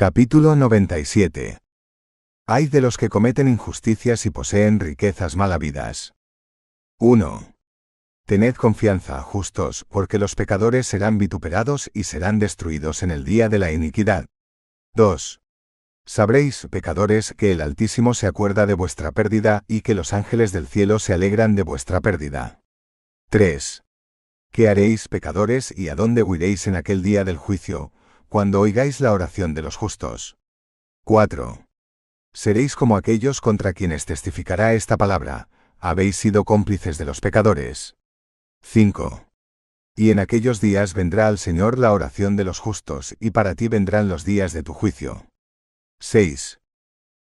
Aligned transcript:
Capítulo 0.00 0.56
97. 0.56 1.58
Hay 2.46 2.68
de 2.68 2.80
los 2.80 2.96
que 2.96 3.10
cometen 3.10 3.48
injusticias 3.48 4.24
y 4.24 4.30
poseen 4.30 4.80
riquezas 4.80 5.36
malavidas. 5.36 6.14
1. 7.00 7.52
Tened 8.24 8.54
confianza, 8.54 9.20
justos, 9.20 9.84
porque 9.90 10.18
los 10.18 10.36
pecadores 10.36 10.86
serán 10.86 11.18
vituperados 11.18 11.90
y 11.92 12.04
serán 12.04 12.38
destruidos 12.38 13.02
en 13.02 13.10
el 13.10 13.24
día 13.24 13.50
de 13.50 13.58
la 13.58 13.72
iniquidad. 13.72 14.24
2. 14.94 15.42
Sabréis, 16.06 16.66
pecadores, 16.70 17.34
que 17.36 17.52
el 17.52 17.60
Altísimo 17.60 18.14
se 18.14 18.26
acuerda 18.26 18.64
de 18.64 18.72
vuestra 18.72 19.12
pérdida 19.12 19.64
y 19.68 19.82
que 19.82 19.94
los 19.94 20.14
ángeles 20.14 20.50
del 20.50 20.66
cielo 20.66 20.98
se 20.98 21.12
alegran 21.12 21.56
de 21.56 21.62
vuestra 21.62 22.00
pérdida. 22.00 22.62
3. 23.28 23.82
¿Qué 24.50 24.70
haréis, 24.70 25.08
pecadores, 25.08 25.74
y 25.76 25.90
a 25.90 25.94
dónde 25.94 26.22
huiréis 26.22 26.66
en 26.68 26.76
aquel 26.76 27.02
día 27.02 27.24
del 27.24 27.36
juicio, 27.36 27.92
cuando 28.30 28.60
oigáis 28.60 29.00
la 29.00 29.12
oración 29.12 29.54
de 29.54 29.62
los 29.62 29.74
justos? 29.74 30.36
4. 31.04 31.66
Seréis 32.32 32.76
como 32.76 32.96
aquellos 32.96 33.40
contra 33.40 33.72
quienes 33.72 34.06
testificará 34.06 34.74
esta 34.74 34.96
palabra, 34.96 35.48
habéis 35.80 36.14
sido 36.14 36.44
cómplices 36.44 36.96
de 36.96 37.06
los 37.06 37.20
pecadores. 37.20 37.96
5. 38.62 39.26
Y 39.96 40.12
en 40.12 40.20
aquellos 40.20 40.60
días 40.60 40.94
vendrá 40.94 41.26
al 41.26 41.38
Señor 41.38 41.76
la 41.76 41.92
oración 41.92 42.36
de 42.36 42.44
los 42.44 42.60
justos, 42.60 43.16
y 43.18 43.32
para 43.32 43.56
ti 43.56 43.66
vendrán 43.66 44.08
los 44.08 44.24
días 44.24 44.52
de 44.52 44.62
tu 44.62 44.74
juicio. 44.74 45.26
6. 45.98 46.60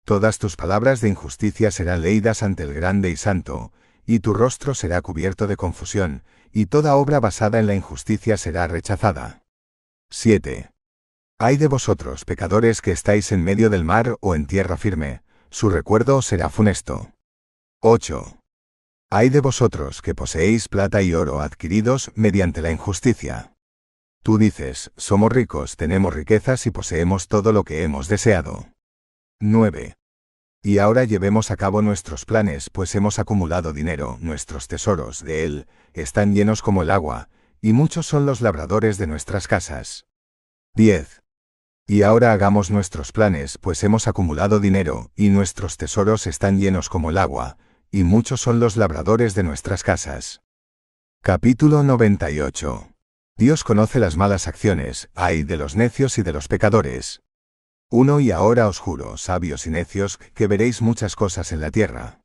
Todas 0.05 0.39
tus 0.39 0.57
palabras 0.57 1.01
de 1.01 1.09
injusticia 1.11 1.71
serán 1.71 2.03
leídas 2.03 2.43
ante 2.43 2.65
el 2.65 2.75
grande 2.75 3.11
y 3.11 3.17
santo, 3.17 3.73
y 4.07 4.19
tu 4.19 4.35
rostro 4.35 4.75
será 4.75 5.01
cubierto 5.03 5.47
de 5.47 5.57
confusión, 5.57 6.25
y 6.51 6.67
toda 6.67 6.97
obra 6.97 7.21
basada 7.21 7.61
en 7.61 7.69
la 7.69 7.77
injusticia 7.77 8.37
será 8.37 8.67
rechazada. 8.67 9.45
7. 10.11 10.71
Hay 11.39 11.59
de 11.59 11.69
vosotros, 11.69 12.25
pecadores 12.25 12.81
que 12.81 12.93
estáis 12.93 13.31
en 13.31 13.45
medio 13.45 13.69
del 13.69 13.85
mar 13.85 14.17
o 14.23 14.35
en 14.35 14.47
tierra 14.47 14.79
firme, 14.79 15.21
su 15.51 15.69
recuerdo 15.69 16.23
será 16.23 16.49
funesto. 16.49 17.13
8. 17.83 18.39
Hay 19.11 19.29
de 19.29 19.41
vosotros 19.41 20.01
que 20.01 20.15
poseéis 20.15 20.69
plata 20.69 21.03
y 21.03 21.13
oro 21.13 21.43
adquiridos 21.43 22.11
mediante 22.15 22.63
la 22.63 22.71
injusticia. 22.71 23.53
Tú 24.23 24.39
dices, 24.39 24.93
somos 24.97 25.31
ricos, 25.31 25.77
tenemos 25.77 26.15
riquezas 26.15 26.67
y 26.67 26.71
poseemos 26.71 27.29
todo 27.29 27.53
lo 27.53 27.65
que 27.65 27.83
hemos 27.83 28.09
deseado. 28.09 28.69
9. 29.39 29.95
Y 30.63 30.79
ahora 30.79 31.05
llevemos 31.05 31.51
a 31.51 31.57
cabo 31.57 31.83
nuestros 31.83 32.25
planes, 32.25 32.71
pues 32.71 32.95
hemos 32.95 33.19
acumulado 33.19 33.75
dinero, 33.75 34.17
nuestros 34.23 34.69
tesoros 34.69 35.23
de 35.23 35.45
él 35.45 35.67
están 35.93 36.35
llenos 36.35 36.63
como 36.63 36.81
el 36.81 36.91
agua, 36.91 37.29
y 37.61 37.75
muchos 37.75 38.07
son 38.07 38.25
los 38.25 38.41
labradores 38.41 38.97
de 38.97 39.07
nuestras 39.07 39.49
casas. 39.49 40.07
10. 40.77 41.26
Y 41.89 42.03
ahora 42.03 42.33
hagamos 42.33 42.73
nuestros 42.73 43.13
planes, 43.13 43.59
pues 43.59 43.85
hemos 43.85 44.09
acumulado 44.09 44.59
dinero, 44.59 45.13
y 45.15 45.29
nuestros 45.29 45.77
tesoros 45.77 46.27
están 46.27 46.59
llenos 46.59 46.89
como 46.89 47.11
el 47.11 47.19
agua, 47.19 47.59
y 47.93 48.03
muchos 48.03 48.41
son 48.41 48.59
los 48.59 48.77
labradores 48.77 49.37
de 49.37 49.45
nuestras 49.45 49.85
casas. 49.85 50.43
Capítulo 51.23 51.85
98. 51.85 52.89
Dios 53.37 53.63
conoce 53.63 54.01
las 54.01 54.17
malas 54.17 54.49
acciones, 54.49 55.11
ay 55.15 55.45
de 55.45 55.57
los 55.57 55.77
necios 55.77 56.19
y 56.19 56.23
de 56.25 56.33
los 56.33 56.49
pecadores. 56.49 57.23
Uno 57.89 58.19
y 58.19 58.33
ahora 58.33 58.67
os 58.67 58.81
juro, 58.81 59.17
sabios 59.17 59.65
y 59.69 59.71
necios, 59.71 60.19
que 60.35 60.49
veréis 60.49 60.83
muchas 60.83 61.15
cosas 61.15 61.53
en 61.53 61.61
la 61.61 61.71
tierra. 61.71 62.21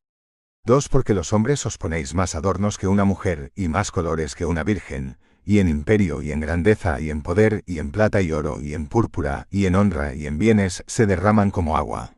Dos 0.65 0.89
porque 0.89 1.13
los 1.13 1.33
hombres 1.33 1.67
os 1.67 1.77
ponéis 1.77 2.15
más 2.15 2.33
adornos 2.33 2.79
que 2.79 2.87
una 2.87 3.05
mujer, 3.05 3.51
y 3.55 3.67
más 3.67 3.91
colores 3.91 4.33
que 4.33 4.45
una 4.45 4.63
virgen, 4.63 5.19
y 5.51 5.59
en 5.59 5.67
imperio 5.67 6.21
y 6.21 6.31
en 6.31 6.39
grandeza 6.39 7.01
y 7.01 7.09
en 7.09 7.21
poder 7.21 7.63
y 7.65 7.79
en 7.79 7.91
plata 7.91 8.21
y 8.21 8.31
oro 8.31 8.61
y 8.61 8.73
en 8.73 8.87
púrpura 8.87 9.47
y 9.51 9.65
en 9.65 9.75
honra 9.75 10.15
y 10.15 10.25
en 10.25 10.37
bienes 10.37 10.83
se 10.87 11.05
derraman 11.05 11.51
como 11.51 11.75
agua. 11.75 12.15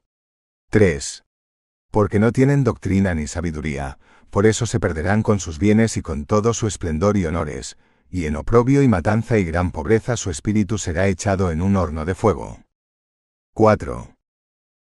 3 0.70 1.24
porque 1.94 2.18
no 2.18 2.32
tienen 2.32 2.64
doctrina 2.64 3.14
ni 3.14 3.28
sabiduría, 3.28 4.00
por 4.32 4.48
eso 4.48 4.66
se 4.66 4.80
perderán 4.80 5.22
con 5.22 5.40
sus 5.40 5.60
bienes 5.60 5.96
y 5.96 6.02
con 6.02 6.26
todo 6.26 6.56
su 6.56 6.66
esplendor 6.66 7.18
y 7.18 7.28
honores, 7.28 7.78
y 8.10 8.26
en 8.26 8.36
oprobio 8.36 8.82
y 8.82 8.88
matanza 8.88 9.38
y 9.38 9.44
gran 9.44 9.70
pobreza 9.70 10.18
su 10.18 10.32
espíritu 10.32 10.80
será 10.80 11.08
echado 11.08 11.52
en 11.52 11.62
un 11.62 11.76
horno 11.76 12.04
de 12.04 12.16
fuego. 12.16 12.64
4. 13.54 14.16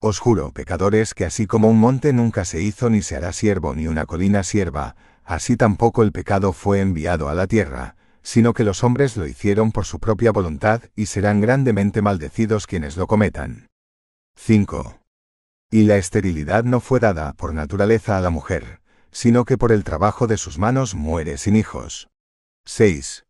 Os 0.00 0.18
juro, 0.20 0.52
pecadores, 0.52 1.12
que 1.12 1.26
así 1.26 1.46
como 1.46 1.68
un 1.68 1.78
monte 1.78 2.14
nunca 2.14 2.46
se 2.46 2.62
hizo 2.62 2.88
ni 2.88 3.02
se 3.02 3.16
hará 3.16 3.34
siervo 3.34 3.74
ni 3.74 3.88
una 3.88 4.06
colina 4.06 4.42
sierva, 4.42 4.96
así 5.22 5.58
tampoco 5.58 6.02
el 6.02 6.12
pecado 6.12 6.54
fue 6.54 6.80
enviado 6.80 7.28
a 7.28 7.34
la 7.34 7.46
tierra, 7.46 7.96
sino 8.22 8.54
que 8.54 8.64
los 8.64 8.84
hombres 8.84 9.16
lo 9.16 9.26
hicieron 9.26 9.72
por 9.72 9.84
su 9.84 9.98
propia 9.98 10.32
voluntad 10.32 10.82
y 10.94 11.06
serán 11.06 11.40
grandemente 11.40 12.02
maldecidos 12.02 12.66
quienes 12.66 12.96
lo 12.96 13.06
cometan. 13.06 13.68
5. 14.36 15.00
Y 15.70 15.84
la 15.84 15.96
esterilidad 15.96 16.64
no 16.64 16.80
fue 16.80 17.00
dada 17.00 17.32
por 17.32 17.54
naturaleza 17.54 18.18
a 18.18 18.20
la 18.20 18.30
mujer, 18.30 18.80
sino 19.10 19.44
que 19.44 19.58
por 19.58 19.72
el 19.72 19.84
trabajo 19.84 20.26
de 20.26 20.36
sus 20.36 20.58
manos 20.58 20.94
muere 20.94 21.38
sin 21.38 21.56
hijos. 21.56 22.08
6. 22.64 23.24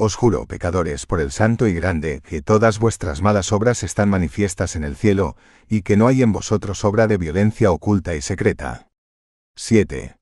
Os 0.00 0.14
juro, 0.14 0.46
pecadores, 0.46 1.06
por 1.06 1.20
el 1.20 1.32
santo 1.32 1.66
y 1.66 1.74
grande, 1.74 2.20
que 2.20 2.40
todas 2.40 2.78
vuestras 2.78 3.20
malas 3.20 3.50
obras 3.50 3.82
están 3.82 4.08
manifiestas 4.08 4.76
en 4.76 4.84
el 4.84 4.94
cielo, 4.94 5.36
y 5.68 5.82
que 5.82 5.96
no 5.96 6.06
hay 6.06 6.22
en 6.22 6.32
vosotros 6.32 6.84
obra 6.84 7.08
de 7.08 7.16
violencia 7.16 7.72
oculta 7.72 8.14
y 8.14 8.22
secreta. 8.22 8.86
7. 9.56 10.17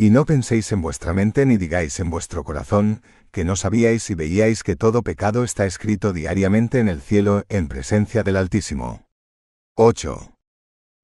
Y 0.00 0.08
no 0.08 0.24
penséis 0.24 0.72
en 0.72 0.80
vuestra 0.80 1.12
mente 1.12 1.44
ni 1.44 1.58
digáis 1.58 2.00
en 2.00 2.08
vuestro 2.08 2.42
corazón, 2.42 3.02
que 3.30 3.44
no 3.44 3.54
sabíais 3.54 4.08
y 4.08 4.14
veíais 4.14 4.62
que 4.62 4.74
todo 4.74 5.02
pecado 5.02 5.44
está 5.44 5.66
escrito 5.66 6.14
diariamente 6.14 6.78
en 6.78 6.88
el 6.88 7.02
cielo 7.02 7.44
en 7.50 7.68
presencia 7.68 8.22
del 8.22 8.38
Altísimo. 8.38 9.06
8. 9.74 10.38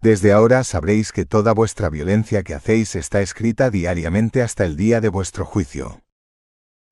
Desde 0.00 0.32
ahora 0.32 0.64
sabréis 0.64 1.12
que 1.12 1.26
toda 1.26 1.52
vuestra 1.52 1.90
violencia 1.90 2.42
que 2.42 2.54
hacéis 2.54 2.96
está 2.96 3.20
escrita 3.20 3.68
diariamente 3.68 4.40
hasta 4.40 4.64
el 4.64 4.78
día 4.78 5.02
de 5.02 5.10
vuestro 5.10 5.44
juicio. 5.44 6.00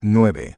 9. 0.01 0.57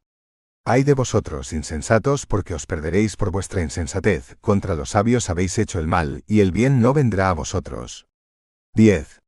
Hay 0.66 0.84
de 0.84 0.96
vosotros 0.96 1.54
insensatos 1.54 2.26
porque 2.26 2.56
os 2.56 2.66
perderéis 2.66 3.16
por 3.16 3.32
vuestra 3.32 3.62
insensatez, 3.62 4.36
contra 4.42 4.76
los 4.76 4.90
sabios 4.90 5.30
habéis 5.30 5.58
hecho 5.60 5.80
el 5.80 5.88
mal, 5.88 6.26
y 6.28 6.42
el 6.42 6.52
bien 6.52 6.82
no 6.82 6.92
vendrá 6.92 7.30
a 7.30 7.34
vosotros. 7.34 8.06
10. 8.74 9.22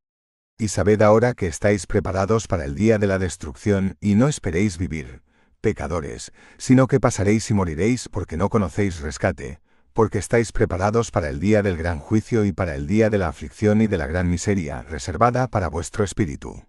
Y 0.62 0.68
sabed 0.68 1.02
ahora 1.02 1.36
que 1.36 1.48
estáis 1.48 1.88
preparados 1.88 2.46
para 2.46 2.66
el 2.66 2.76
día 2.76 2.98
de 2.98 3.08
la 3.08 3.18
destrucción, 3.18 3.96
y 4.02 4.16
no 4.16 4.28
esperéis 4.28 4.78
vivir, 4.78 5.24
pecadores, 5.62 6.34
sino 6.58 6.88
que 6.88 7.00
pasaréis 7.00 7.50
y 7.50 7.54
moriréis 7.54 8.10
porque 8.10 8.36
no 8.36 8.50
conocéis 8.50 9.00
rescate, 9.00 9.62
porque 9.94 10.18
estáis 10.18 10.52
preparados 10.52 11.12
para 11.12 11.30
el 11.30 11.40
día 11.40 11.64
del 11.64 11.78
gran 11.78 12.00
juicio 12.00 12.44
y 12.44 12.52
para 12.52 12.76
el 12.76 12.88
día 12.88 13.10
de 13.10 13.18
la 13.18 13.30
aflicción 13.30 13.82
y 13.82 13.88
de 13.88 13.98
la 13.98 14.08
gran 14.08 14.30
miseria, 14.30 14.82
reservada 14.82 15.48
para 15.48 15.70
vuestro 15.70 16.04
espíritu. 16.04 16.66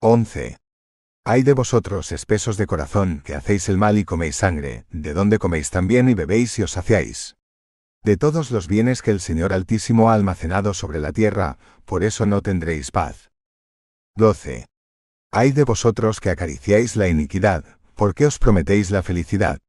11. 0.00 0.58
Hay 1.24 1.42
de 1.42 1.54
vosotros 1.54 2.12
espesos 2.12 2.56
de 2.56 2.68
corazón, 2.68 3.20
que 3.24 3.34
hacéis 3.34 3.68
el 3.68 3.78
mal 3.78 3.98
y 3.98 4.04
coméis 4.04 4.36
sangre, 4.36 4.86
de 4.90 5.12
donde 5.12 5.40
coméis 5.40 5.70
también 5.70 6.08
y 6.08 6.14
bebéis 6.14 6.56
y 6.60 6.62
os 6.62 6.70
saciáis. 6.70 7.34
De 8.04 8.16
todos 8.16 8.50
los 8.50 8.66
bienes 8.66 9.00
que 9.00 9.12
el 9.12 9.20
Señor 9.20 9.52
Altísimo 9.52 10.10
ha 10.10 10.14
almacenado 10.14 10.74
sobre 10.74 10.98
la 10.98 11.12
tierra, 11.12 11.56
por 11.84 12.02
eso 12.02 12.26
no 12.26 12.42
tendréis 12.42 12.90
paz. 12.90 13.30
12. 14.16 14.66
Hay 15.30 15.52
de 15.52 15.62
vosotros 15.62 16.18
que 16.18 16.30
acariciáis 16.30 16.96
la 16.96 17.06
iniquidad, 17.06 17.64
¿por 17.94 18.14
qué 18.14 18.26
os 18.26 18.40
prometéis 18.40 18.90
la 18.90 19.04
felicidad? 19.04 19.60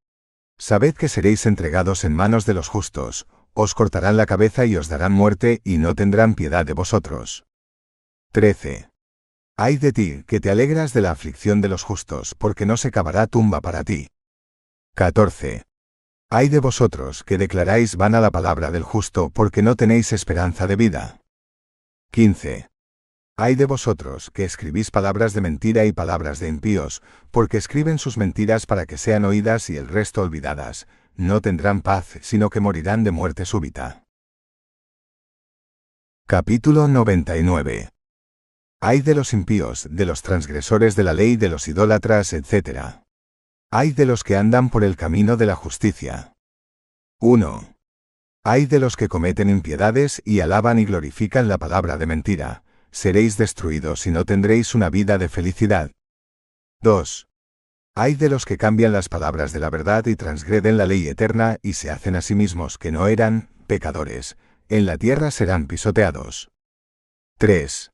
Sabed 0.57 0.95
que 0.95 1.09
seréis 1.09 1.45
entregados 1.45 2.03
en 2.03 2.13
manos 2.13 2.47
de 2.47 2.55
los 2.55 2.69
justos, 2.69 3.27
os 3.53 3.75
cortarán 3.75 4.17
la 4.17 4.25
cabeza 4.25 4.65
y 4.65 4.77
os 4.77 4.88
darán 4.88 5.11
muerte 5.11 5.61
y 5.63 5.77
no 5.77 5.94
tendrán 5.94 6.33
piedad 6.33 6.65
de 6.65 6.73
vosotros. 6.73 7.45
13. 8.31 8.89
Ay 9.57 9.77
de 9.77 9.94
ti, 9.94 10.23
que 10.25 10.39
te 10.39 10.50
alegras 10.50 10.91
de 10.94 11.01
la 11.01 11.11
aflicción 11.11 11.61
de 11.61 11.69
los 11.69 11.83
justos, 11.83 12.33
porque 12.35 12.65
no 12.65 12.77
se 12.77 12.89
cavará 12.89 13.27
tumba 13.27 13.61
para 13.61 13.83
ti. 13.83 14.07
14. 14.95 15.61
Ay 16.35 16.49
de 16.49 16.59
vosotros, 16.59 17.23
que 17.23 17.38
declaráis 17.38 17.95
vana 17.95 18.19
la 18.19 18.31
palabra 18.31 18.71
del 18.71 18.81
justo, 18.81 19.30
porque 19.30 19.62
no 19.62 19.75
tenéis 19.75 20.12
esperanza 20.13 20.65
de 20.65 20.75
vida. 20.75 21.21
15. 22.12 22.69
Ay 23.38 23.53
de 23.53 23.65
vosotros, 23.65 24.31
que 24.33 24.44
escribís 24.44 24.89
palabras 24.89 25.35
de 25.35 25.41
mentira 25.41 25.85
y 25.85 25.91
palabras 25.91 26.39
de 26.39 26.47
impíos, 26.47 27.03
porque 27.30 27.57
escriben 27.57 28.00
sus 28.00 28.18
mentiras 28.18 28.65
para 28.65 28.88
que 28.88 28.97
sean 28.97 29.25
oídas 29.25 29.69
y 29.69 29.77
el 29.77 29.88
resto 29.88 30.24
olvidadas, 30.24 30.88
no 31.15 31.39
tendrán 31.39 31.83
paz, 31.83 32.18
sino 32.24 32.50
que 32.50 32.59
morirán 32.59 33.03
de 33.03 33.12
muerte 33.12 33.45
súbita. 33.45 34.03
Capítulo 36.25 36.88
99 36.88 37.89
Ay 38.81 39.01
de 39.01 39.13
los 39.13 39.33
impíos, 39.33 39.88
de 39.91 40.07
los 40.07 40.24
transgresores 40.24 40.95
de 40.95 41.03
la 41.03 41.13
ley, 41.13 41.36
de 41.36 41.50
los 41.50 41.68
idólatras, 41.68 42.33
etc. 42.33 43.02
Ay 43.75 43.92
de 43.92 44.06
los 44.06 44.24
que 44.24 44.38
andan 44.38 44.70
por 44.70 44.84
el 44.84 44.96
camino 44.96 45.36
de 45.36 45.48
la 45.48 45.56
justicia. 45.56 46.34
1. 47.20 47.75
Ay 48.44 48.68
de 48.68 48.78
los 48.78 48.96
que 48.96 49.08
cometen 49.08 49.50
impiedades 49.50 50.22
y 50.25 50.42
alaban 50.42 50.78
y 50.78 50.86
glorifican 50.86 51.48
la 51.48 51.58
palabra 51.58 51.98
de 51.98 52.06
mentira 52.06 52.64
seréis 52.92 53.36
destruidos 53.36 54.06
y 54.06 54.12
no 54.12 54.25
tendréis 54.25 54.75
una 54.75 54.92
vida 54.92 55.18
de 55.18 55.28
felicidad. 55.28 55.90
2. 56.84 57.28
Hay 57.96 58.14
de 58.14 58.30
los 58.30 58.46
que 58.46 58.58
cambian 58.58 58.94
las 58.94 59.10
palabras 59.10 59.54
de 59.54 59.60
la 59.60 59.72
verdad 59.72 60.06
y 60.06 60.16
transgreden 60.16 60.78
la 60.78 60.86
ley 60.86 61.08
eterna 61.08 61.58
y 61.64 61.74
se 61.74 61.90
hacen 61.90 62.16
a 62.16 62.22
sí 62.22 62.36
mismos 62.36 62.78
que 62.78 62.92
no 62.92 63.08
eran, 63.08 63.50
pecadores, 63.66 64.38
en 64.70 64.86
la 64.86 65.00
tierra 65.00 65.31
serán 65.31 65.66
pisoteados. 65.66 66.52
3. 67.40 67.92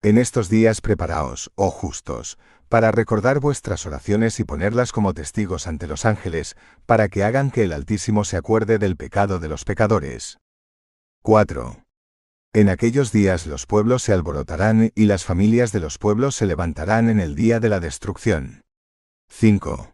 En 0.00 0.16
estos 0.16 0.48
días 0.48 0.80
preparaos, 0.80 1.50
oh 1.56 1.72
justos, 1.72 2.38
para 2.68 2.90
recordar 2.90 3.40
vuestras 3.40 3.86
oraciones 3.86 4.40
y 4.40 4.44
ponerlas 4.44 4.92
como 4.92 5.14
testigos 5.14 5.66
ante 5.66 5.86
los 5.86 6.04
ángeles, 6.04 6.56
para 6.86 7.08
que 7.08 7.24
hagan 7.24 7.50
que 7.50 7.64
el 7.64 7.72
Altísimo 7.72 8.24
se 8.24 8.36
acuerde 8.36 8.78
del 8.78 8.96
pecado 8.96 9.38
de 9.38 9.48
los 9.48 9.64
pecadores. 9.64 10.38
4. 11.22 11.84
En 12.54 12.68
aquellos 12.68 13.12
días 13.12 13.46
los 13.46 13.66
pueblos 13.66 14.02
se 14.02 14.12
alborotarán 14.12 14.92
y 14.94 15.06
las 15.06 15.24
familias 15.24 15.72
de 15.72 15.80
los 15.80 15.98
pueblos 15.98 16.34
se 16.34 16.46
levantarán 16.46 17.08
en 17.10 17.20
el 17.20 17.34
día 17.34 17.60
de 17.60 17.68
la 17.68 17.80
destrucción. 17.80 18.64
5. 19.28 19.92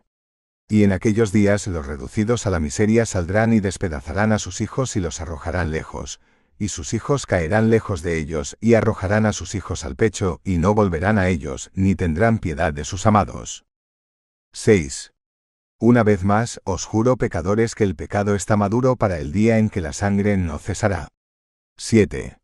Y 0.69 0.85
en 0.85 0.93
aquellos 0.93 1.33
días 1.33 1.67
los 1.67 1.87
reducidos 1.87 2.47
a 2.47 2.51
la 2.51 2.61
miseria 2.61 3.07
saldrán 3.07 3.53
y 3.53 3.61
despedazarán 3.61 4.33
a 4.33 4.39
sus 4.39 4.61
hijos 4.61 4.97
y 4.97 5.01
los 5.01 5.21
arrojarán 5.21 5.71
lejos, 5.71 6.21
y 6.59 6.69
sus 6.69 6.95
hijos 6.95 7.27
caerán 7.27 7.71
lejos 7.71 8.03
de 8.03 8.19
ellos 8.19 8.57
y 8.61 8.75
arrojarán 8.75 9.27
a 9.27 9.33
sus 9.33 9.55
hijos 9.55 9.85
al 9.85 9.97
pecho 9.97 10.41
y 10.45 10.59
no 10.59 10.75
volverán 10.75 11.19
a 11.19 11.29
ellos, 11.29 11.71
ni 11.75 11.95
tendrán 11.95 12.39
piedad 12.39 12.73
de 12.73 12.85
sus 12.85 13.07
amados. 13.07 13.65
6. 14.53 15.13
Una 15.81 16.03
vez 16.03 16.25
más, 16.25 16.61
os 16.65 16.85
juro 16.85 17.17
pecadores 17.17 17.75
que 17.75 17.85
el 17.85 17.97
pecado 17.97 18.35
está 18.35 18.57
maduro 18.57 18.97
para 18.97 19.19
el 19.19 19.33
día 19.33 19.59
en 19.59 19.69
que 19.69 19.81
la 19.81 19.93
sangre 19.93 20.37
no 20.37 20.59
cesará. 20.59 21.09
7. 21.77 22.39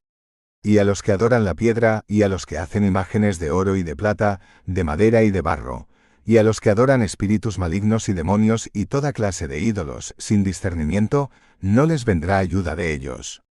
Y 0.62 0.78
a 0.78 0.84
los 0.84 1.02
que 1.02 1.12
adoran 1.12 1.44
la 1.44 1.54
piedra, 1.54 2.04
y 2.06 2.22
a 2.22 2.28
los 2.28 2.44
que 2.44 2.58
hacen 2.58 2.84
imágenes 2.84 3.38
de 3.38 3.50
oro 3.50 3.76
y 3.76 3.82
de 3.82 3.96
plata, 3.96 4.40
de 4.66 4.84
madera 4.84 5.22
y 5.22 5.30
de 5.30 5.40
barro, 5.40 5.88
y 6.24 6.36
a 6.36 6.42
los 6.42 6.60
que 6.60 6.70
adoran 6.70 7.02
espíritus 7.02 7.58
malignos 7.58 8.08
y 8.08 8.12
demonios 8.12 8.68
y 8.72 8.86
toda 8.86 9.12
clase 9.12 9.48
de 9.48 9.60
ídolos, 9.60 10.14
sin 10.18 10.44
discernimiento, 10.44 11.30
no 11.60 11.86
les 11.86 12.04
vendrá 12.04 12.38
ayuda 12.38 12.76
de 12.76 12.92
ellos. 12.92 13.42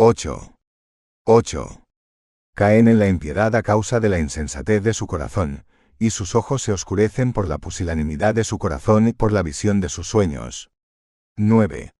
8. 0.00 0.54
8. 1.26 1.82
Caen 2.54 2.86
en 2.86 3.00
la 3.00 3.08
impiedad 3.08 3.56
a 3.56 3.64
causa 3.64 3.98
de 3.98 4.08
la 4.08 4.20
insensatez 4.20 4.80
de 4.84 4.94
su 4.94 5.08
corazón, 5.08 5.64
y 5.98 6.10
sus 6.10 6.36
ojos 6.36 6.62
se 6.62 6.72
oscurecen 6.72 7.32
por 7.32 7.48
la 7.48 7.58
pusilanimidad 7.58 8.32
de 8.32 8.44
su 8.44 8.58
corazón 8.58 9.08
y 9.08 9.12
por 9.12 9.32
la 9.32 9.42
visión 9.42 9.80
de 9.80 9.88
sus 9.88 10.06
sueños. 10.06 10.70
9. 11.36 11.90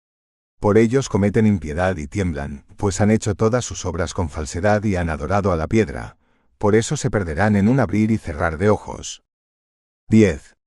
Por 0.60 0.78
ellos 0.78 1.08
cometen 1.08 1.44
impiedad 1.44 1.96
y 1.96 2.06
tiemblan, 2.06 2.66
pues 2.76 3.00
han 3.00 3.10
hecho 3.10 3.34
todas 3.34 3.64
sus 3.64 3.84
obras 3.84 4.14
con 4.14 4.30
falsedad 4.30 4.84
y 4.84 4.94
han 4.94 5.10
adorado 5.10 5.50
a 5.50 5.56
la 5.56 5.66
piedra, 5.66 6.18
por 6.58 6.76
eso 6.76 6.96
se 6.96 7.10
perderán 7.10 7.56
en 7.56 7.66
un 7.66 7.80
abrir 7.80 8.12
y 8.12 8.18
cerrar 8.18 8.58
de 8.58 8.70
ojos. 8.70 9.24
10. 10.08 10.57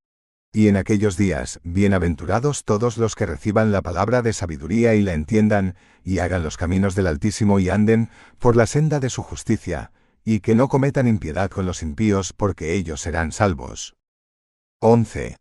Y 0.54 0.68
en 0.68 0.76
aquellos 0.76 1.16
días, 1.16 1.62
bienaventurados 1.64 2.66
todos 2.66 2.98
los 2.98 3.16
que 3.16 3.26
reciban 3.26 3.72
la 3.72 3.82
palabra 3.82 4.22
de 4.22 4.34
sabiduría 4.34 4.96
y 4.96 5.02
la 5.02 5.14
entiendan, 5.14 5.76
y 6.04 6.20
hagan 6.20 6.44
los 6.44 6.58
caminos 6.58 6.94
del 6.94 7.08
Altísimo 7.08 7.60
y 7.60 7.70
anden 7.70 8.10
por 8.38 8.58
la 8.58 8.68
senda 8.68 9.00
de 9.00 9.10
su 9.10 9.24
justicia, 9.24 9.94
y 10.26 10.42
que 10.42 10.54
no 10.54 10.68
cometan 10.68 11.08
impiedad 11.08 11.50
con 11.50 11.66
los 11.66 11.82
impíos, 11.82 12.34
porque 12.34 12.74
ellos 12.74 13.00
serán 13.00 13.32
salvos. 13.32 13.96
11. 14.82 15.38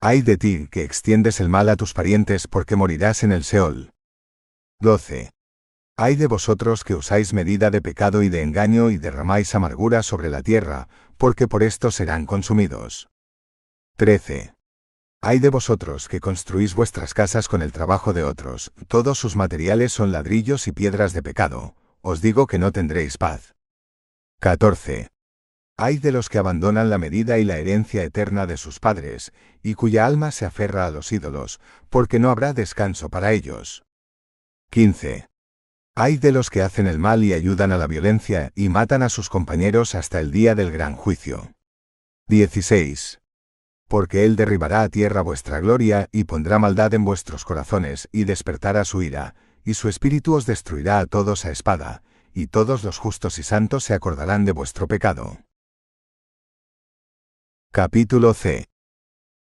Ay 0.00 0.22
de 0.22 0.36
ti 0.36 0.66
que 0.68 0.82
extiendes 0.82 1.38
el 1.38 1.48
mal 1.48 1.68
a 1.68 1.76
tus 1.76 1.94
parientes, 1.94 2.48
porque 2.48 2.74
morirás 2.74 3.22
en 3.22 3.30
el 3.30 3.44
Seol. 3.44 3.92
12. 4.80 5.30
Ay 5.96 6.16
de 6.16 6.26
vosotros 6.26 6.82
que 6.82 6.96
usáis 6.96 7.34
medida 7.34 7.70
de 7.70 7.82
pecado 7.82 8.20
y 8.24 8.28
de 8.28 8.42
engaño 8.42 8.90
y 8.90 8.98
derramáis 8.98 9.54
amargura 9.54 10.02
sobre 10.02 10.28
la 10.28 10.42
tierra, 10.42 10.88
porque 11.18 11.46
por 11.46 11.62
esto 11.62 11.92
serán 11.92 12.26
consumidos. 12.26 13.10
13. 14.00 14.54
Hay 15.20 15.40
de 15.40 15.50
vosotros 15.50 16.08
que 16.08 16.20
construís 16.20 16.74
vuestras 16.74 17.12
casas 17.12 17.48
con 17.48 17.60
el 17.60 17.70
trabajo 17.70 18.14
de 18.14 18.22
otros, 18.22 18.72
todos 18.88 19.18
sus 19.18 19.36
materiales 19.36 19.92
son 19.92 20.10
ladrillos 20.10 20.66
y 20.68 20.72
piedras 20.72 21.12
de 21.12 21.22
pecado, 21.22 21.74
os 22.00 22.22
digo 22.22 22.46
que 22.46 22.58
no 22.58 22.72
tendréis 22.72 23.18
paz. 23.18 23.56
14. 24.40 25.08
Hay 25.76 25.98
de 25.98 26.12
los 26.12 26.30
que 26.30 26.38
abandonan 26.38 26.88
la 26.88 26.96
medida 26.96 27.36
y 27.36 27.44
la 27.44 27.58
herencia 27.58 28.02
eterna 28.02 28.46
de 28.46 28.56
sus 28.56 28.80
padres, 28.80 29.34
y 29.62 29.74
cuya 29.74 30.06
alma 30.06 30.30
se 30.30 30.46
aferra 30.46 30.86
a 30.86 30.90
los 30.90 31.12
ídolos, 31.12 31.60
porque 31.90 32.18
no 32.18 32.30
habrá 32.30 32.54
descanso 32.54 33.10
para 33.10 33.32
ellos. 33.32 33.82
15. 34.70 35.28
Hay 35.94 36.16
de 36.16 36.32
los 36.32 36.48
que 36.48 36.62
hacen 36.62 36.86
el 36.86 36.98
mal 36.98 37.22
y 37.22 37.34
ayudan 37.34 37.70
a 37.70 37.76
la 37.76 37.86
violencia, 37.86 38.50
y 38.54 38.70
matan 38.70 39.02
a 39.02 39.10
sus 39.10 39.28
compañeros 39.28 39.94
hasta 39.94 40.20
el 40.20 40.30
día 40.30 40.54
del 40.54 40.72
gran 40.72 40.96
juicio. 40.96 41.52
16 42.28 43.19
porque 43.90 44.24
él 44.24 44.36
derribará 44.36 44.82
a 44.82 44.88
tierra 44.88 45.20
vuestra 45.20 45.58
gloria 45.58 46.08
y 46.12 46.22
pondrá 46.22 46.60
maldad 46.60 46.94
en 46.94 47.04
vuestros 47.04 47.44
corazones 47.44 48.08
y 48.12 48.22
despertará 48.22 48.84
su 48.84 49.02
ira, 49.02 49.34
y 49.64 49.74
su 49.74 49.88
espíritu 49.88 50.34
os 50.34 50.46
destruirá 50.46 51.00
a 51.00 51.06
todos 51.06 51.44
a 51.44 51.50
espada, 51.50 52.04
y 52.32 52.46
todos 52.46 52.84
los 52.84 52.98
justos 52.98 53.40
y 53.40 53.42
santos 53.42 53.82
se 53.82 53.92
acordarán 53.92 54.44
de 54.44 54.52
vuestro 54.52 54.86
pecado. 54.86 55.38
Capítulo 57.72 58.32
C. 58.32 58.66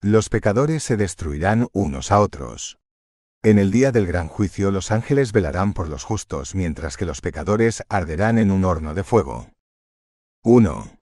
Los 0.02 0.30
pecadores 0.30 0.84
se 0.84 0.98
destruirán 0.98 1.68
unos 1.74 2.12
a 2.12 2.20
otros. 2.20 2.78
En 3.42 3.58
el 3.58 3.72
día 3.72 3.92
del 3.92 4.06
gran 4.06 4.28
juicio 4.28 4.70
los 4.70 4.92
ángeles 4.92 5.32
velarán 5.32 5.74
por 5.74 5.90
los 5.90 6.04
justos 6.04 6.54
mientras 6.54 6.96
que 6.96 7.06
los 7.06 7.22
pecadores 7.22 7.82
arderán 7.90 8.38
en 8.38 8.52
un 8.52 8.66
horno 8.66 8.94
de 8.94 9.04
fuego. 9.04 9.50
1. 10.44 10.97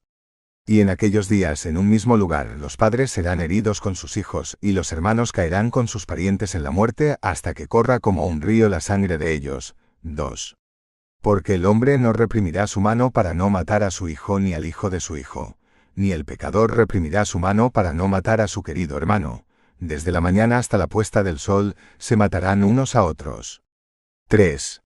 Y 0.68 0.82
en 0.82 0.90
aquellos 0.90 1.30
días 1.30 1.68
en 1.68 1.78
un 1.78 1.90
mismo 1.90 2.18
lugar 2.18 2.58
los 2.60 2.76
padres 2.76 3.12
serán 3.12 3.40
heridos 3.40 3.82
con 3.82 3.96
sus 3.96 4.18
hijos, 4.18 4.58
y 4.62 4.72
los 4.72 4.92
hermanos 4.92 5.32
caerán 5.32 5.70
con 5.70 5.88
sus 5.88 6.08
parientes 6.08 6.56
en 6.56 6.64
la 6.64 6.72
muerte 6.72 7.18
hasta 7.22 7.54
que 7.54 7.68
corra 7.68 8.00
como 8.00 8.26
un 8.26 8.42
río 8.42 8.68
la 8.68 8.82
sangre 8.82 9.20
de 9.20 9.34
ellos. 9.34 9.76
2. 10.02 10.58
Porque 11.22 11.56
el 11.56 11.66
hombre 11.66 12.00
no 12.00 12.14
reprimirá 12.14 12.66
su 12.66 12.82
mano 12.82 13.12
para 13.12 13.36
no 13.36 13.52
matar 13.52 13.84
a 13.84 13.92
su 13.92 14.10
hijo 14.10 14.40
ni 14.40 14.56
al 14.56 14.66
hijo 14.66 14.90
de 14.90 15.00
su 15.00 15.18
hijo, 15.18 15.58
ni 15.94 16.12
el 16.12 16.26
pecador 16.26 16.76
reprimirá 16.76 17.26
su 17.26 17.38
mano 17.38 17.70
para 17.70 17.94
no 17.94 18.08
matar 18.08 18.42
a 18.42 18.48
su 18.48 18.64
querido 18.64 18.98
hermano. 18.98 19.46
Desde 19.78 20.12
la 20.12 20.22
mañana 20.22 20.58
hasta 20.58 20.80
la 20.80 20.88
puesta 20.88 21.22
del 21.22 21.38
sol 21.38 21.76
se 22.00 22.16
matarán 22.16 22.64
unos 22.64 22.96
a 22.96 23.04
otros. 23.04 23.62
3. 24.30 24.82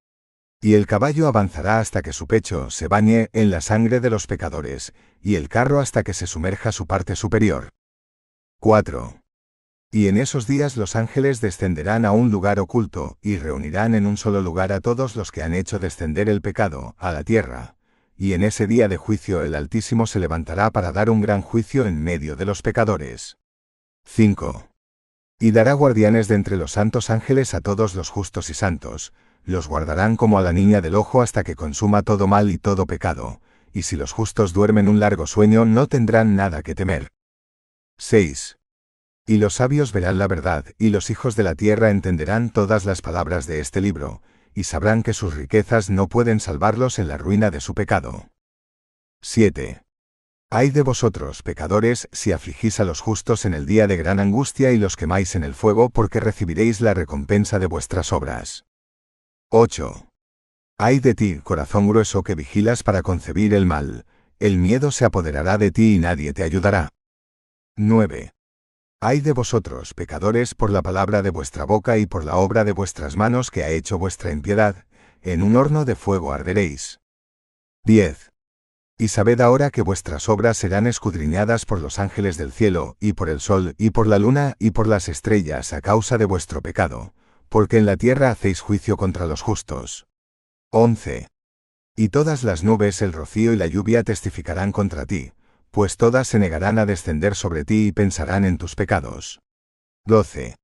Y 0.62 0.74
el 0.74 0.88
caballo 0.88 1.28
avanzará 1.28 1.80
hasta 1.80 2.02
que 2.02 2.12
su 2.12 2.28
pecho 2.28 2.70
se 2.70 2.90
bañe 2.90 3.30
en 3.32 3.50
la 3.50 3.62
sangre 3.62 4.02
de 4.02 4.10
los 4.10 4.28
pecadores, 4.28 4.94
y 5.22 5.36
el 5.36 5.48
carro 5.48 5.80
hasta 5.80 6.04
que 6.04 6.14
se 6.14 6.28
sumerja 6.28 6.74
su 6.74 6.86
parte 6.86 7.16
superior. 7.16 7.70
4. 8.60 9.22
Y 9.92 10.08
en 10.08 10.18
esos 10.18 10.48
días 10.48 10.76
los 10.76 10.98
ángeles 10.98 11.40
descenderán 11.40 12.04
a 12.04 12.12
un 12.12 12.30
lugar 12.30 12.60
oculto, 12.60 13.18
y 13.22 13.38
reunirán 13.38 13.96
en 13.96 14.06
un 14.06 14.18
solo 14.18 14.42
lugar 14.42 14.74
a 14.74 14.82
todos 14.82 15.16
los 15.16 15.32
que 15.32 15.44
han 15.44 15.54
hecho 15.54 15.80
descender 15.80 16.28
el 16.28 16.42
pecado, 16.42 16.94
a 16.98 17.14
la 17.14 17.24
tierra. 17.24 17.78
Y 18.18 18.34
en 18.34 18.44
ese 18.44 18.68
día 18.68 18.90
de 18.90 18.98
juicio 18.98 19.44
el 19.44 19.56
Altísimo 19.56 20.08
se 20.08 20.20
levantará 20.20 20.72
para 20.72 20.92
dar 20.92 21.10
un 21.10 21.22
gran 21.22 21.42
juicio 21.42 21.86
en 21.86 22.04
medio 22.04 22.36
de 22.36 22.44
los 22.44 22.62
pecadores. 22.62 23.38
5. 24.04 24.68
Y 25.40 25.52
dará 25.52 25.72
guardianes 25.72 26.28
de 26.28 26.36
entre 26.36 26.58
los 26.58 26.74
santos 26.74 27.10
ángeles 27.10 27.54
a 27.54 27.62
todos 27.62 27.96
los 27.96 28.10
justos 28.10 28.50
y 28.50 28.54
santos, 28.54 29.14
los 29.44 29.68
guardarán 29.68 30.16
como 30.16 30.38
a 30.38 30.42
la 30.42 30.54
niña 30.54 30.82
del 30.82 30.96
ojo 30.96 31.22
hasta 31.22 31.44
que 31.44 31.56
consuma 31.56 32.02
todo 32.02 32.28
mal 32.28 32.50
y 32.50 32.58
todo 32.58 32.86
pecado, 32.86 33.42
y 33.74 33.84
si 33.84 33.96
los 33.96 34.12
justos 34.12 34.54
duermen 34.54 34.88
un 34.88 35.00
largo 35.00 35.28
sueño 35.28 35.66
no 35.66 35.88
tendrán 35.88 36.36
nada 36.36 36.62
que 36.64 36.76
temer. 36.76 37.10
6. 37.98 38.58
Y 39.26 39.38
los 39.38 39.56
sabios 39.56 39.92
verán 39.92 40.18
la 40.18 40.28
verdad, 40.28 40.66
y 40.78 40.90
los 40.90 41.10
hijos 41.10 41.36
de 41.36 41.44
la 41.44 41.56
tierra 41.56 41.92
entenderán 41.92 42.50
todas 42.50 42.86
las 42.86 43.02
palabras 43.02 43.46
de 43.46 43.60
este 43.60 43.82
libro, 43.82 44.22
y 44.54 44.64
sabrán 44.64 45.04
que 45.04 45.14
sus 45.14 45.36
riquezas 45.36 45.90
no 45.90 46.08
pueden 46.08 46.40
salvarlos 46.40 47.00
en 47.00 47.08
la 47.08 47.18
ruina 47.18 47.52
de 47.52 47.62
su 47.62 47.74
pecado. 47.74 48.30
7. 49.22 49.84
Ay 50.52 50.72
de 50.72 50.82
vosotros, 50.82 51.44
pecadores, 51.44 52.08
si 52.12 52.32
afligís 52.32 52.80
a 52.80 52.86
los 52.86 53.02
justos 53.02 53.46
en 53.46 53.54
el 53.54 53.68
día 53.68 53.86
de 53.86 53.98
gran 53.98 54.20
angustia 54.20 54.72
y 54.72 54.78
los 54.78 54.96
quemáis 54.96 55.36
en 55.36 55.44
el 55.44 55.54
fuego 55.54 55.90
porque 55.90 56.20
recibiréis 56.20 56.82
la 56.82 56.96
recompensa 56.96 57.60
de 57.60 57.68
vuestras 57.68 58.12
obras. 58.12 58.66
8. 59.52 60.08
Ay 60.78 61.00
de 61.00 61.16
ti, 61.16 61.40
corazón 61.40 61.88
grueso 61.88 62.22
que 62.22 62.36
vigilas 62.36 62.84
para 62.84 63.02
concebir 63.02 63.56
el 63.56 63.66
mal, 63.66 64.06
el 64.38 64.60
miedo 64.60 64.92
se 64.92 65.06
apoderará 65.06 65.58
de 65.58 65.72
ti 65.72 65.96
y 65.96 65.98
nadie 65.98 66.34
te 66.34 66.44
ayudará. 66.44 66.90
9. 67.76 68.32
Ay 69.02 69.22
de 69.22 69.32
vosotros, 69.32 69.96
pecadores, 69.96 70.54
por 70.54 70.70
la 70.70 70.84
palabra 70.84 71.24
de 71.24 71.32
vuestra 71.32 71.64
boca 71.64 71.98
y 71.98 72.06
por 72.06 72.26
la 72.26 72.36
obra 72.36 72.64
de 72.64 72.74
vuestras 72.74 73.18
manos 73.18 73.50
que 73.50 73.64
ha 73.64 73.70
hecho 73.70 73.98
vuestra 73.98 74.32
impiedad, 74.32 74.86
en 75.24 75.42
un 75.42 75.56
horno 75.56 75.84
de 75.84 75.96
fuego 75.96 76.32
arderéis. 76.32 77.00
10. 77.86 78.30
Y 79.00 79.08
sabed 79.08 79.42
ahora 79.42 79.72
que 79.72 79.82
vuestras 79.82 80.30
obras 80.30 80.58
serán 80.58 80.86
escudriñadas 80.86 81.66
por 81.66 81.80
los 81.80 81.98
ángeles 81.98 82.38
del 82.38 82.52
cielo, 82.52 82.98
y 83.00 83.14
por 83.14 83.30
el 83.30 83.40
sol, 83.40 83.74
y 83.80 83.90
por 83.90 84.06
la 84.06 84.20
luna, 84.20 84.54
y 84.60 84.70
por 84.72 84.86
las 84.86 85.10
estrellas 85.10 85.74
a 85.74 85.82
causa 85.82 86.20
de 86.20 86.26
vuestro 86.26 86.62
pecado 86.62 87.16
porque 87.50 87.78
en 87.78 87.86
la 87.86 87.98
tierra 87.98 88.32
hacéis 88.32 88.62
juicio 88.62 88.96
contra 88.96 89.26
los 89.26 89.42
justos. 89.42 90.08
11. 90.72 91.28
Y 91.96 92.10
todas 92.10 92.44
las 92.44 92.64
nubes, 92.64 93.02
el 93.02 93.12
rocío 93.12 93.52
y 93.54 93.58
la 93.58 93.68
lluvia 93.68 94.04
testificarán 94.04 94.72
contra 94.72 95.06
ti, 95.06 95.34
pues 95.72 95.98
todas 95.98 96.28
se 96.28 96.40
negarán 96.40 96.80
a 96.80 96.86
descender 96.86 97.36
sobre 97.36 97.66
ti 97.66 97.88
y 97.88 97.92
pensarán 97.92 98.46
en 98.46 98.58
tus 98.58 98.76
pecados. 98.76 99.42
12. 100.06 100.56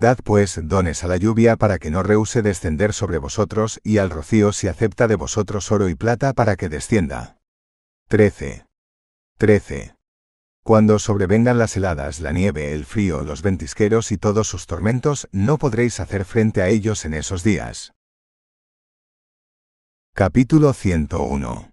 Dad 0.00 0.18
pues 0.24 0.58
dones 0.64 1.04
a 1.04 1.08
la 1.08 1.16
lluvia 1.16 1.56
para 1.56 1.78
que 1.78 1.90
no 1.90 2.02
rehúse 2.02 2.42
descender 2.42 2.92
sobre 2.92 3.18
vosotros, 3.18 3.80
y 3.84 3.98
al 3.98 4.10
rocío 4.10 4.52
si 4.52 4.66
acepta 4.66 5.06
de 5.06 5.14
vosotros 5.14 5.70
oro 5.70 5.88
y 5.88 5.94
plata 5.94 6.32
para 6.32 6.56
que 6.56 6.68
descienda. 6.68 7.38
13. 8.08 8.66
13. 9.38 9.94
Cuando 10.64 10.98
sobrevengan 10.98 11.58
las 11.58 11.76
heladas, 11.76 12.20
la 12.20 12.32
nieve, 12.32 12.72
el 12.72 12.86
frío, 12.86 13.22
los 13.22 13.42
ventisqueros 13.42 14.10
y 14.10 14.16
todos 14.16 14.48
sus 14.48 14.66
tormentos, 14.66 15.28
no 15.30 15.58
podréis 15.58 16.00
hacer 16.00 16.24
frente 16.24 16.62
a 16.62 16.68
ellos 16.68 17.04
en 17.04 17.12
esos 17.12 17.44
días. 17.44 17.92
Capítulo 20.14 20.72
101. 20.72 21.70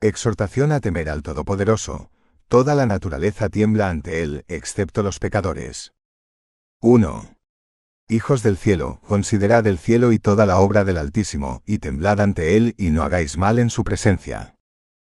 Exhortación 0.00 0.72
a 0.72 0.80
temer 0.80 1.08
al 1.08 1.22
Todopoderoso. 1.22 2.10
Toda 2.48 2.74
la 2.74 2.86
naturaleza 2.86 3.48
tiembla 3.48 3.88
ante 3.88 4.24
Él, 4.24 4.44
excepto 4.48 5.04
los 5.04 5.20
pecadores. 5.20 5.92
1. 6.80 7.36
Hijos 8.08 8.42
del 8.42 8.56
cielo, 8.56 9.00
considerad 9.06 9.64
el 9.68 9.78
cielo 9.78 10.10
y 10.10 10.18
toda 10.18 10.44
la 10.44 10.58
obra 10.58 10.82
del 10.82 10.98
Altísimo, 10.98 11.62
y 11.66 11.78
temblad 11.78 12.20
ante 12.20 12.56
Él 12.56 12.74
y 12.78 12.90
no 12.90 13.04
hagáis 13.04 13.38
mal 13.38 13.60
en 13.60 13.70
su 13.70 13.84
presencia. 13.84 14.56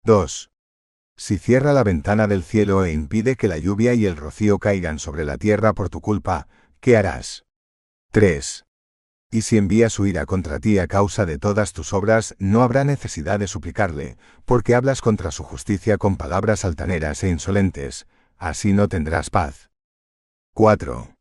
2. 0.02 0.50
Si 1.16 1.38
cierra 1.38 1.73
la 1.73 1.85
ventana 1.85 2.26
del 2.26 2.42
cielo 2.42 2.85
e 2.85 2.92
impide 2.92 3.37
que 3.37 3.47
la 3.47 3.59
lluvia 3.59 3.94
y 3.94 4.04
el 4.06 4.16
rocío 4.16 4.59
caigan 4.59 4.99
sobre 4.99 5.25
la 5.25 5.38
tierra 5.38 5.73
por 5.73 5.88
tu 5.88 6.00
culpa, 6.00 6.49
¿qué 6.80 6.97
harás? 6.97 7.44
3. 8.11 8.64
Y 9.30 9.42
si 9.42 9.56
envía 9.56 9.90
su 9.90 10.06
ira 10.06 10.26
contra 10.26 10.59
ti 10.59 10.78
a 10.78 10.87
causa 10.87 11.25
de 11.25 11.38
todas 11.38 11.73
tus 11.73 11.92
obras, 11.92 12.35
no 12.38 12.62
habrá 12.62 12.85
necesidad 12.85 13.38
de 13.38 13.49
suplicarle, 13.49 14.16
porque 14.44 14.75
hablas 14.75 15.00
contra 15.00 15.30
su 15.30 15.44
justicia 15.44 15.99
con 15.99 16.16
palabras 16.16 16.64
altaneras 16.64 17.23
e 17.23 17.28
insolentes, 17.28 18.06
así 18.37 18.73
no 18.73 18.88
tendrás 18.88 19.30
paz. 19.30 19.71
4. 20.54 21.14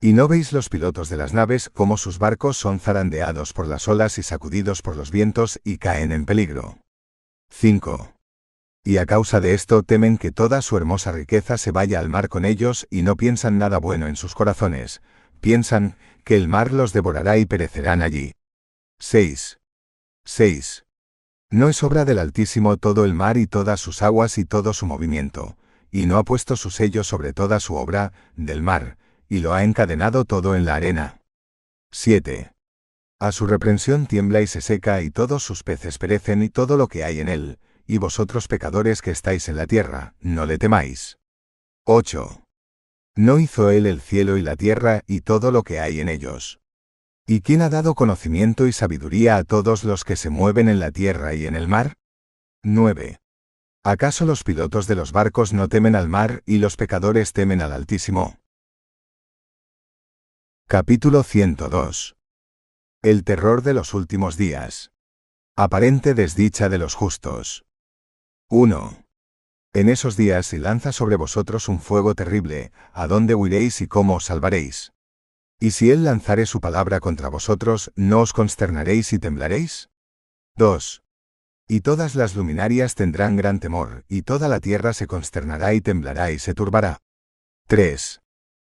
¿Y 0.00 0.12
no 0.12 0.28
veis 0.28 0.52
los 0.52 0.68
pilotos 0.68 1.08
de 1.08 1.16
las 1.16 1.34
naves 1.34 1.70
cómo 1.70 1.96
sus 1.96 2.18
barcos 2.18 2.56
son 2.56 2.80
zarandeados 2.80 3.52
por 3.52 3.66
las 3.66 3.86
olas 3.86 4.18
y 4.18 4.22
sacudidos 4.22 4.82
por 4.82 4.96
los 4.96 5.10
vientos 5.10 5.60
y 5.62 5.78
caen 5.78 6.12
en 6.12 6.26
peligro? 6.26 6.78
5. 7.50 8.19
Y 8.82 8.96
a 8.96 9.06
causa 9.06 9.40
de 9.40 9.52
esto 9.52 9.82
temen 9.82 10.16
que 10.16 10.32
toda 10.32 10.62
su 10.62 10.76
hermosa 10.76 11.12
riqueza 11.12 11.58
se 11.58 11.70
vaya 11.70 11.98
al 11.98 12.08
mar 12.08 12.28
con 12.28 12.44
ellos 12.44 12.86
y 12.90 13.02
no 13.02 13.16
piensan 13.16 13.58
nada 13.58 13.78
bueno 13.78 14.06
en 14.06 14.16
sus 14.16 14.34
corazones, 14.34 15.02
piensan 15.40 15.96
que 16.24 16.36
el 16.36 16.48
mar 16.48 16.72
los 16.72 16.92
devorará 16.92 17.36
y 17.36 17.44
perecerán 17.44 18.00
allí. 18.00 18.32
6. 18.98 19.60
6. 20.24 20.84
No 21.50 21.68
es 21.68 21.82
obra 21.82 22.04
del 22.04 22.18
Altísimo 22.18 22.76
todo 22.76 23.04
el 23.04 23.12
mar 23.12 23.36
y 23.36 23.46
todas 23.46 23.80
sus 23.80 24.02
aguas 24.02 24.38
y 24.38 24.44
todo 24.44 24.72
su 24.72 24.86
movimiento, 24.86 25.56
y 25.90 26.06
no 26.06 26.16
ha 26.16 26.24
puesto 26.24 26.56
su 26.56 26.70
sello 26.70 27.04
sobre 27.04 27.32
toda 27.32 27.60
su 27.60 27.74
obra, 27.74 28.12
del 28.36 28.62
mar, 28.62 28.96
y 29.28 29.40
lo 29.40 29.52
ha 29.52 29.64
encadenado 29.64 30.24
todo 30.24 30.54
en 30.54 30.64
la 30.64 30.76
arena. 30.76 31.20
7. 31.90 32.52
A 33.18 33.32
su 33.32 33.46
reprensión 33.46 34.06
tiembla 34.06 34.40
y 34.40 34.46
se 34.46 34.60
seca 34.60 35.02
y 35.02 35.10
todos 35.10 35.42
sus 35.42 35.64
peces 35.64 35.98
perecen 35.98 36.42
y 36.42 36.48
todo 36.48 36.76
lo 36.76 36.88
que 36.88 37.04
hay 37.04 37.20
en 37.20 37.28
él, 37.28 37.58
y 37.90 37.98
vosotros 37.98 38.46
pecadores 38.46 39.02
que 39.02 39.10
estáis 39.10 39.48
en 39.48 39.56
la 39.56 39.66
tierra, 39.66 40.14
no 40.20 40.46
le 40.46 40.58
temáis. 40.58 41.18
8. 41.84 42.46
¿No 43.16 43.40
hizo 43.40 43.70
él 43.70 43.84
el 43.84 44.00
cielo 44.00 44.36
y 44.36 44.42
la 44.42 44.54
tierra 44.54 45.02
y 45.08 45.22
todo 45.22 45.50
lo 45.50 45.64
que 45.64 45.80
hay 45.80 45.98
en 45.98 46.08
ellos? 46.08 46.60
¿Y 47.26 47.40
quién 47.40 47.62
ha 47.62 47.68
dado 47.68 47.96
conocimiento 47.96 48.68
y 48.68 48.72
sabiduría 48.72 49.36
a 49.36 49.44
todos 49.44 49.82
los 49.82 50.04
que 50.04 50.14
se 50.14 50.30
mueven 50.30 50.68
en 50.68 50.78
la 50.78 50.92
tierra 50.92 51.34
y 51.34 51.46
en 51.46 51.56
el 51.56 51.66
mar? 51.66 51.94
9. 52.62 53.18
¿Acaso 53.82 54.24
los 54.24 54.44
pilotos 54.44 54.86
de 54.86 54.94
los 54.94 55.10
barcos 55.10 55.52
no 55.52 55.66
temen 55.66 55.96
al 55.96 56.08
mar 56.08 56.44
y 56.46 56.58
los 56.58 56.76
pecadores 56.76 57.32
temen 57.32 57.60
al 57.60 57.72
Altísimo? 57.72 58.38
Capítulo 60.68 61.24
102. 61.24 62.14
El 63.02 63.24
terror 63.24 63.62
de 63.62 63.74
los 63.74 63.94
últimos 63.94 64.36
días. 64.36 64.92
Aparente 65.56 66.14
desdicha 66.14 66.68
de 66.68 66.78
los 66.78 66.94
justos. 66.94 67.64
1. 68.52 69.04
En 69.74 69.88
esos 69.88 70.16
días 70.16 70.44
se 70.44 70.58
lanza 70.58 70.90
sobre 70.90 71.14
vosotros 71.14 71.68
un 71.68 71.78
fuego 71.78 72.16
terrible, 72.16 72.72
¿a 72.92 73.06
dónde 73.06 73.36
huiréis 73.36 73.80
y 73.80 73.86
cómo 73.86 74.16
os 74.16 74.24
salvaréis? 74.24 74.92
Y 75.60 75.70
si 75.70 75.92
él 75.92 76.02
lanzare 76.02 76.46
su 76.46 76.60
palabra 76.60 76.98
contra 76.98 77.28
vosotros, 77.28 77.92
¿no 77.94 78.18
os 78.18 78.32
consternaréis 78.32 79.12
y 79.12 79.20
temblaréis? 79.20 79.88
2. 80.56 81.04
Y 81.68 81.82
todas 81.82 82.16
las 82.16 82.34
luminarias 82.34 82.96
tendrán 82.96 83.36
gran 83.36 83.60
temor, 83.60 84.04
y 84.08 84.22
toda 84.22 84.48
la 84.48 84.58
tierra 84.58 84.94
se 84.94 85.06
consternará 85.06 85.72
y 85.72 85.80
temblará 85.80 86.32
y 86.32 86.40
se 86.40 86.52
turbará. 86.52 86.98
3. 87.68 88.20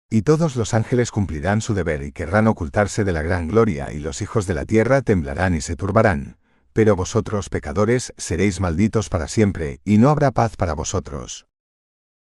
Y 0.09 0.21
todos 0.21 0.55
los 0.55 0.73
ángeles 0.73 1.11
cumplirán 1.11 1.59
su 1.59 1.73
deber 1.73 2.01
y 2.03 2.13
querrán 2.13 2.47
ocultarse 2.47 3.03
de 3.03 3.11
la 3.11 3.23
gran 3.23 3.49
gloria, 3.49 3.91
y 3.91 3.99
los 3.99 4.21
hijos 4.21 4.47
de 4.47 4.53
la 4.53 4.63
tierra 4.63 5.01
temblarán 5.01 5.53
y 5.53 5.59
se 5.59 5.75
turbarán. 5.75 6.37
Pero 6.75 6.97
vosotros, 6.97 7.47
pecadores, 7.47 8.13
seréis 8.17 8.59
malditos 8.59 9.07
para 9.07 9.29
siempre, 9.29 9.79
y 9.85 9.97
no 9.97 10.09
habrá 10.09 10.31
paz 10.31 10.57
para 10.57 10.73
vosotros. 10.73 11.47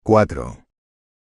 4. 0.05 0.65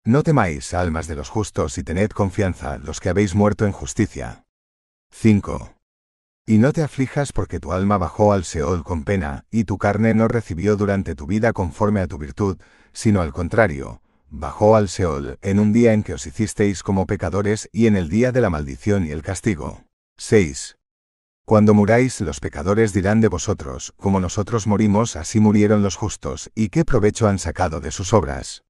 No 0.04 0.22
temáis, 0.22 0.72
almas 0.72 1.08
de 1.08 1.16
los 1.16 1.28
justos, 1.28 1.78
y 1.78 1.82
tened 1.82 2.10
confianza, 2.10 2.78
los 2.78 3.00
que 3.00 3.08
habéis 3.08 3.34
muerto 3.34 3.66
en 3.66 3.72
justicia. 3.72 4.44
5. 5.10 5.74
Y 6.46 6.58
no 6.58 6.72
te 6.72 6.84
aflijas 6.84 7.32
porque 7.32 7.58
tu 7.58 7.72
alma 7.72 7.98
bajó 7.98 8.32
al 8.32 8.44
Seol 8.44 8.84
con 8.84 9.02
pena, 9.02 9.46
y 9.50 9.64
tu 9.64 9.78
carne 9.78 10.14
no 10.14 10.28
recibió 10.28 10.76
durante 10.76 11.16
tu 11.16 11.26
vida 11.26 11.52
conforme 11.52 11.98
a 12.00 12.06
tu 12.06 12.18
virtud, 12.18 12.58
sino 12.92 13.20
al 13.20 13.32
contrario, 13.32 14.00
bajó 14.30 14.76
al 14.76 14.88
Seol, 14.88 15.40
en 15.42 15.58
un 15.58 15.72
día 15.72 15.92
en 15.92 16.04
que 16.04 16.14
os 16.14 16.24
hicisteis 16.24 16.84
como 16.84 17.04
pecadores 17.04 17.68
y 17.72 17.88
en 17.88 17.96
el 17.96 18.10
día 18.10 18.30
de 18.30 18.42
la 18.42 18.48
maldición 18.48 19.04
y 19.04 19.10
el 19.10 19.22
castigo. 19.22 19.82
6. 20.18 20.77
Cuando 21.48 21.72
muráis, 21.72 22.20
los 22.20 22.40
pecadores 22.40 22.92
dirán 22.92 23.22
de 23.22 23.28
vosotros, 23.28 23.94
como 23.96 24.20
nosotros 24.20 24.66
morimos, 24.66 25.16
así 25.16 25.40
murieron 25.40 25.82
los 25.82 25.96
justos, 25.96 26.50
y 26.54 26.68
qué 26.68 26.84
provecho 26.84 27.26
han 27.26 27.38
sacado 27.38 27.80
de 27.80 27.90
sus 27.90 28.12
obras. 28.12 28.64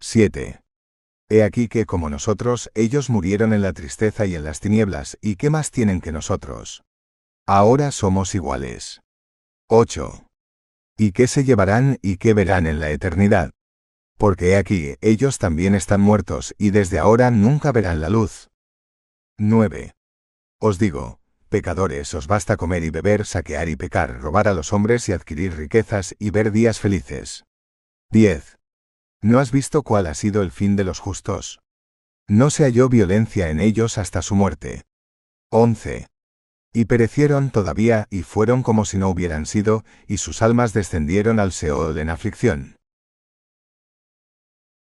7. 0.00 0.62
He 1.28 1.42
aquí 1.42 1.68
que, 1.68 1.84
como 1.84 2.08
nosotros, 2.08 2.70
ellos 2.74 3.10
murieron 3.10 3.52
en 3.52 3.60
la 3.60 3.74
tristeza 3.74 4.24
y 4.24 4.34
en 4.34 4.44
las 4.44 4.60
tinieblas, 4.60 5.18
y 5.20 5.36
qué 5.36 5.50
más 5.50 5.70
tienen 5.70 6.00
que 6.00 6.10
nosotros. 6.10 6.84
Ahora 7.46 7.90
somos 7.90 8.34
iguales. 8.34 9.02
8. 9.68 10.26
¿Y 10.96 11.12
qué 11.12 11.26
se 11.26 11.44
llevarán 11.44 11.98
y 12.00 12.16
qué 12.16 12.32
verán 12.32 12.66
en 12.66 12.80
la 12.80 12.88
eternidad? 12.92 13.50
porque 14.16 14.52
he 14.52 14.56
aquí, 14.56 14.94
ellos 15.02 15.36
también 15.36 15.74
están 15.74 16.00
muertos, 16.00 16.54
y 16.56 16.70
desde 16.70 16.98
ahora 16.98 17.30
nunca 17.30 17.72
verán 17.72 18.00
la 18.00 18.08
luz. 18.08 18.48
9. 19.36 19.92
Os 20.58 20.78
digo, 20.78 21.20
pecadores, 21.46 22.12
os 22.14 22.26
basta 22.26 22.56
comer 22.56 22.84
y 22.84 22.90
beber, 22.90 23.24
saquear 23.24 23.68
y 23.68 23.76
pecar, 23.76 24.20
robar 24.20 24.48
a 24.48 24.54
los 24.54 24.72
hombres 24.72 25.08
y 25.08 25.12
adquirir 25.12 25.56
riquezas 25.56 26.14
y 26.18 26.30
ver 26.30 26.52
días 26.52 26.80
felices. 26.80 27.44
10. 28.10 28.58
¿No 29.22 29.38
has 29.38 29.50
visto 29.50 29.82
cuál 29.82 30.06
ha 30.06 30.14
sido 30.14 30.42
el 30.42 30.50
fin 30.50 30.76
de 30.76 30.84
los 30.84 31.00
justos? 31.00 31.60
No 32.28 32.50
se 32.50 32.64
halló 32.64 32.88
violencia 32.88 33.50
en 33.50 33.60
ellos 33.60 33.98
hasta 33.98 34.22
su 34.22 34.34
muerte. 34.34 34.82
11. 35.50 36.06
Y 36.72 36.84
perecieron 36.84 37.50
todavía, 37.50 38.06
y 38.10 38.22
fueron 38.22 38.62
como 38.62 38.84
si 38.84 38.98
no 38.98 39.08
hubieran 39.08 39.46
sido, 39.46 39.84
y 40.06 40.18
sus 40.18 40.42
almas 40.42 40.72
descendieron 40.72 41.40
al 41.40 41.52
Seol 41.52 41.98
en 41.98 42.10
aflicción. 42.10 42.76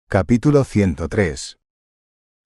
Capítulo 0.09 0.65
103. 0.65 1.59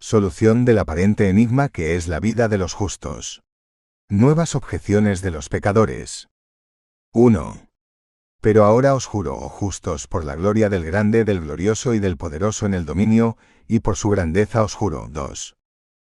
Solución 0.00 0.64
del 0.64 0.78
aparente 0.78 1.28
enigma 1.28 1.68
que 1.68 1.96
es 1.96 2.08
la 2.08 2.20
vida 2.20 2.48
de 2.48 2.56
los 2.56 2.72
justos. 2.72 3.42
Nuevas 4.10 4.54
objeciones 4.54 5.20
de 5.20 5.30
los 5.30 5.50
pecadores. 5.50 6.28
1. 7.12 7.68
Pero 8.40 8.64
ahora 8.64 8.94
os 8.94 9.04
juro, 9.04 9.34
oh 9.34 9.50
justos, 9.50 10.06
por 10.06 10.24
la 10.24 10.34
gloria 10.34 10.70
del 10.70 10.82
grande, 10.82 11.26
del 11.26 11.42
glorioso 11.42 11.92
y 11.92 11.98
del 11.98 12.16
poderoso 12.16 12.64
en 12.64 12.72
el 12.72 12.86
dominio, 12.86 13.36
y 13.66 13.80
por 13.80 13.96
su 13.96 14.08
grandeza 14.08 14.62
os 14.62 14.72
juro. 14.72 15.08
2. 15.10 15.58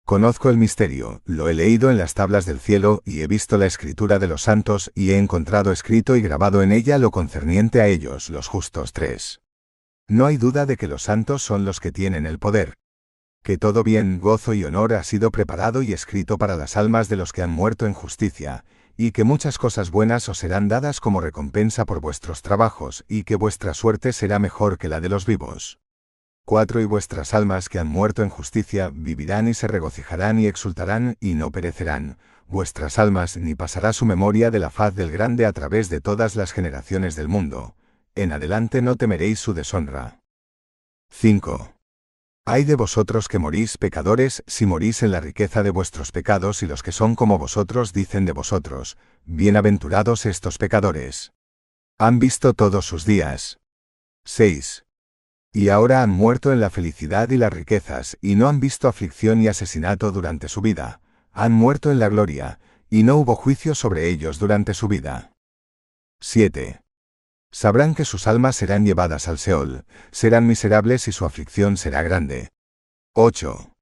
Conozco 0.05 0.51
el 0.51 0.57
misterio, 0.57 1.23
lo 1.25 1.49
he 1.49 1.55
leído 1.55 1.89
en 1.89 1.97
las 1.97 2.13
tablas 2.13 2.45
del 2.45 2.59
cielo, 2.59 3.01
y 3.05 3.21
he 3.21 3.27
visto 3.27 3.57
la 3.57 3.65
escritura 3.65 4.19
de 4.19 4.27
los 4.27 4.43
santos, 4.43 4.91
y 4.93 5.09
he 5.09 5.17
encontrado 5.17 5.71
escrito 5.71 6.15
y 6.15 6.21
grabado 6.21 6.61
en 6.61 6.71
ella 6.71 6.99
lo 6.99 7.09
concerniente 7.09 7.81
a 7.81 7.87
ellos, 7.87 8.29
los 8.29 8.47
justos. 8.47 8.93
3. 8.93 9.41
No 10.07 10.27
hay 10.27 10.37
duda 10.37 10.67
de 10.67 10.77
que 10.77 10.87
los 10.87 11.01
santos 11.01 11.41
son 11.41 11.65
los 11.65 11.79
que 11.79 11.91
tienen 11.91 12.27
el 12.27 12.37
poder. 12.37 12.75
Que 13.43 13.57
todo 13.57 13.83
bien, 13.83 14.19
gozo 14.19 14.53
y 14.53 14.63
honor 14.63 14.93
ha 14.93 15.03
sido 15.03 15.31
preparado 15.31 15.81
y 15.81 15.93
escrito 15.93 16.37
para 16.37 16.55
las 16.55 16.77
almas 16.77 17.09
de 17.09 17.15
los 17.15 17.31
que 17.31 17.41
han 17.41 17.49
muerto 17.49 17.85
en 17.85 17.93
justicia, 17.93 18.65
y 18.97 19.11
que 19.11 19.23
muchas 19.23 19.57
cosas 19.57 19.91
buenas 19.91 20.27
os 20.29 20.37
serán 20.37 20.67
dadas 20.67 20.99
como 20.99 21.21
recompensa 21.21 21.85
por 21.85 22.01
vuestros 22.01 22.41
trabajos, 22.41 23.05
y 23.07 23.23
que 23.23 23.35
vuestra 23.35 23.73
suerte 23.73 24.13
será 24.13 24.39
mejor 24.39 24.77
que 24.77 24.89
la 24.89 24.99
de 24.99 25.09
los 25.09 25.25
vivos. 25.25 25.79
Cuatro 26.45 26.81
y 26.81 26.85
vuestras 26.85 27.33
almas 27.33 27.69
que 27.69 27.79
han 27.79 27.87
muerto 27.87 28.23
en 28.23 28.29
justicia 28.29 28.91
vivirán 28.93 29.47
y 29.47 29.53
se 29.53 29.67
regocijarán 29.67 30.39
y 30.39 30.47
exultarán 30.47 31.15
y 31.19 31.35
no 31.35 31.51
perecerán, 31.51 32.17
vuestras 32.47 32.99
almas 32.99 33.37
ni 33.37 33.55
pasará 33.55 33.93
su 33.93 34.05
memoria 34.05 34.51
de 34.51 34.59
la 34.59 34.69
faz 34.69 34.95
del 34.95 35.11
grande 35.11 35.45
a 35.45 35.53
través 35.53 35.89
de 35.89 36.01
todas 36.01 36.35
las 36.35 36.51
generaciones 36.51 37.15
del 37.15 37.27
mundo 37.27 37.75
en 38.19 38.33
adelante 38.33 38.81
no 38.81 38.95
temeréis 38.95 39.39
su 39.39 39.53
deshonra. 39.53 40.19
5. 41.09 41.78
Hay 42.51 42.63
de 42.63 42.73
vosotros 42.73 43.27
que 43.27 43.37
morís 43.37 43.77
pecadores 43.77 44.43
si 44.47 44.65
morís 44.65 45.03
en 45.03 45.11
la 45.11 45.21
riqueza 45.21 45.61
de 45.61 45.69
vuestros 45.69 46.11
pecados 46.11 46.63
y 46.63 46.65
los 46.65 46.81
que 46.81 46.91
son 46.91 47.13
como 47.13 47.37
vosotros 47.37 47.93
dicen 47.93 48.25
de 48.25 48.31
vosotros, 48.31 48.97
bienaventurados 49.25 50.25
estos 50.25 50.57
pecadores. 50.57 51.31
Han 51.99 52.17
visto 52.17 52.55
todos 52.55 52.87
sus 52.87 53.05
días. 53.05 53.59
6. 54.25 54.83
Y 55.53 55.69
ahora 55.69 56.01
han 56.01 56.09
muerto 56.09 56.51
en 56.51 56.59
la 56.59 56.71
felicidad 56.71 57.29
y 57.29 57.37
las 57.37 57.53
riquezas, 57.53 58.17
y 58.19 58.33
no 58.33 58.49
han 58.49 58.59
visto 58.59 58.87
aflicción 58.87 59.43
y 59.43 59.47
asesinato 59.47 60.11
durante 60.11 60.47
su 60.47 60.61
vida. 60.61 61.01
Han 61.31 61.51
muerto 61.51 61.91
en 61.91 61.99
la 61.99 62.09
gloria, 62.09 62.59
y 62.89 63.03
no 63.03 63.17
hubo 63.17 63.35
juicio 63.35 63.75
sobre 63.75 64.09
ellos 64.09 64.39
durante 64.39 64.73
su 64.73 64.87
vida. 64.87 65.33
7. 66.19 66.81
Sabrán 67.51 67.95
que 67.95 68.05
sus 68.05 68.27
almas 68.27 68.55
serán 68.55 68.85
llevadas 68.85 69.27
al 69.27 69.39
Seol, 69.39 69.85
serán 70.11 70.45
miserables 70.45 71.07
y 71.07 71.11
su 71.11 71.25
aflicción 71.25 71.77
será 71.77 72.03
grande. 72.03 72.49
8. 73.13 73.73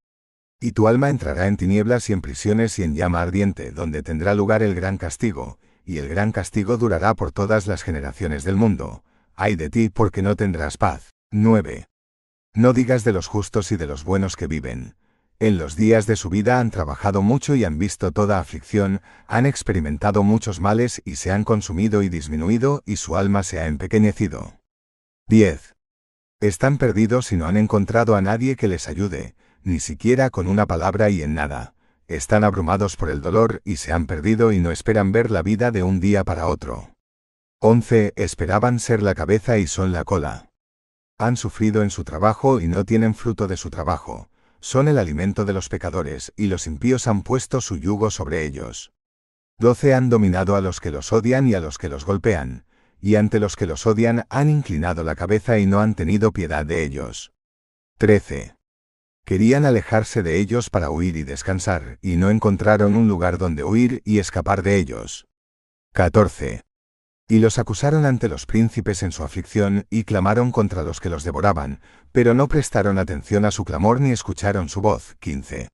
Y 0.59 0.71
tu 0.71 0.87
alma 0.87 1.09
entrará 1.09 1.47
en 1.47 1.57
tinieblas 1.57 2.09
y 2.09 2.13
en 2.13 2.21
prisiones 2.21 2.79
y 2.79 2.83
en 2.83 2.95
llama 2.95 3.21
ardiente, 3.21 3.71
donde 3.71 4.03
tendrá 4.03 4.33
lugar 4.33 4.63
el 4.63 4.73
gran 4.73 4.97
castigo, 4.97 5.59
y 5.83 5.97
el 5.97 6.07
gran 6.07 6.31
castigo 6.31 6.77
durará 6.77 7.13
por 7.13 7.31
todas 7.31 7.67
las 7.67 7.83
generaciones 7.83 8.43
del 8.43 8.55
mundo. 8.55 9.03
Ay 9.35 9.55
de 9.55 9.69
ti 9.69 9.89
porque 9.89 10.21
no 10.21 10.35
tendrás 10.35 10.77
paz. 10.77 11.13
9. 11.31 11.87
No 12.55 12.73
digas 12.73 13.03
de 13.03 13.13
los 13.13 13.27
justos 13.27 13.71
y 13.71 13.75
de 13.77 13.85
los 13.85 14.03
buenos 14.03 14.35
que 14.35 14.47
viven, 14.47 14.95
en 15.39 15.59
los 15.59 15.75
días 15.75 16.07
de 16.07 16.15
su 16.15 16.29
vida 16.29 16.59
han 16.59 16.71
trabajado 16.71 17.21
mucho 17.21 17.53
y 17.53 17.63
han 17.63 17.77
visto 17.77 18.11
toda 18.11 18.39
aflicción, 18.39 19.01
han 19.27 19.45
experimentado 19.45 20.23
muchos 20.23 20.59
males 20.59 21.01
y 21.05 21.15
se 21.15 21.31
han 21.31 21.43
consumido 21.43 22.01
y 22.01 22.09
disminuido 22.09 22.81
y 22.85 22.95
su 22.95 23.17
alma 23.17 23.43
se 23.43 23.59
ha 23.59 23.67
empequeñecido. 23.67 24.59
10. 25.27 25.75
Están 26.39 26.79
perdidos 26.79 27.31
y 27.31 27.37
no 27.37 27.45
han 27.45 27.57
encontrado 27.57 28.15
a 28.15 28.21
nadie 28.21 28.55
que 28.55 28.67
les 28.67 28.87
ayude, 28.87 29.35
ni 29.61 29.79
siquiera 29.79 30.31
con 30.31 30.47
una 30.47 30.65
palabra 30.65 31.11
y 31.11 31.21
en 31.21 31.35
nada. 31.35 31.75
Están 32.07 32.43
abrumados 32.43 32.95
por 32.95 33.09
el 33.11 33.21
dolor 33.21 33.61
y 33.63 33.75
se 33.75 33.91
han 33.91 34.07
perdido 34.07 34.51
y 34.51 34.59
no 34.59 34.71
esperan 34.71 35.11
ver 35.11 35.29
la 35.29 35.43
vida 35.43 35.69
de 35.69 35.83
un 35.83 35.99
día 35.99 36.23
para 36.23 36.47
otro. 36.47 36.95
11. 37.59 38.13
Esperaban 38.15 38.79
ser 38.79 39.03
la 39.03 39.13
cabeza 39.13 39.59
y 39.59 39.67
son 39.67 39.91
la 39.91 40.03
cola. 40.03 40.49
Han 41.19 41.37
sufrido 41.37 41.83
en 41.83 41.91
su 41.91 42.03
trabajo 42.03 42.59
y 42.59 42.67
no 42.67 42.85
tienen 42.85 43.13
fruto 43.13 43.47
de 43.47 43.57
su 43.57 43.69
trabajo 43.69 44.29
son 44.67 44.89
el 44.89 44.97
alimento 44.97 45.45
de 45.45 45.53
los 45.53 45.69
pecadores, 45.69 46.33
y 46.35 46.47
los 46.47 46.67
impíos 46.67 47.07
han 47.07 47.21
puesto 47.21 47.61
su 47.61 47.77
yugo 47.77 48.11
sobre 48.11 48.43
ellos. 48.43 48.91
Doce 49.57 49.93
han 49.93 50.09
dominado 50.09 50.57
a 50.57 50.61
los 50.61 50.81
que 50.81 50.91
los 50.91 51.13
odian 51.13 51.47
y 51.47 51.53
a 51.53 51.61
los 51.61 51.77
que 51.77 51.87
los 51.87 52.03
golpean, 52.03 52.65
y 52.99 53.15
ante 53.15 53.39
los 53.39 53.55
que 53.55 53.65
los 53.65 53.87
odian 53.87 54.25
han 54.29 54.49
inclinado 54.49 55.05
la 55.05 55.15
cabeza 55.15 55.57
y 55.57 55.65
no 55.65 55.79
han 55.79 55.95
tenido 55.95 56.33
piedad 56.33 56.65
de 56.65 56.83
ellos. 56.83 57.31
13. 57.97 58.57
Querían 59.23 59.63
alejarse 59.63 60.21
de 60.21 60.37
ellos 60.37 60.69
para 60.69 60.89
huir 60.89 61.15
y 61.15 61.23
descansar, 61.23 61.97
y 62.01 62.17
no 62.17 62.29
encontraron 62.29 62.97
un 62.97 63.07
lugar 63.07 63.37
donde 63.37 63.63
huir 63.63 64.01
y 64.03 64.19
escapar 64.19 64.63
de 64.63 64.75
ellos. 64.75 65.27
14. 65.93 66.66
Y 67.29 67.39
los 67.39 67.59
acusaron 67.59 68.05
ante 68.05 68.29
los 68.29 68.45
príncipes 68.45 69.03
en 69.03 69.11
su 69.11 69.21
aflicción, 69.21 69.85
y 69.89 70.05
clamaron 70.05 70.51
contra 70.51 70.83
los 70.83 71.01
que 71.01 71.09
los 71.09 71.25
devoraban, 71.25 71.81
pero 72.13 72.33
no 72.33 72.47
prestaron 72.47 72.97
atención 72.97 73.43
a 73.43 73.51
su 73.51 73.65
clamor 73.65 73.99
ni 73.99 74.11
escucharon 74.11 74.69
su 74.69 74.79
voz. 74.79 75.17
15. 75.19 75.67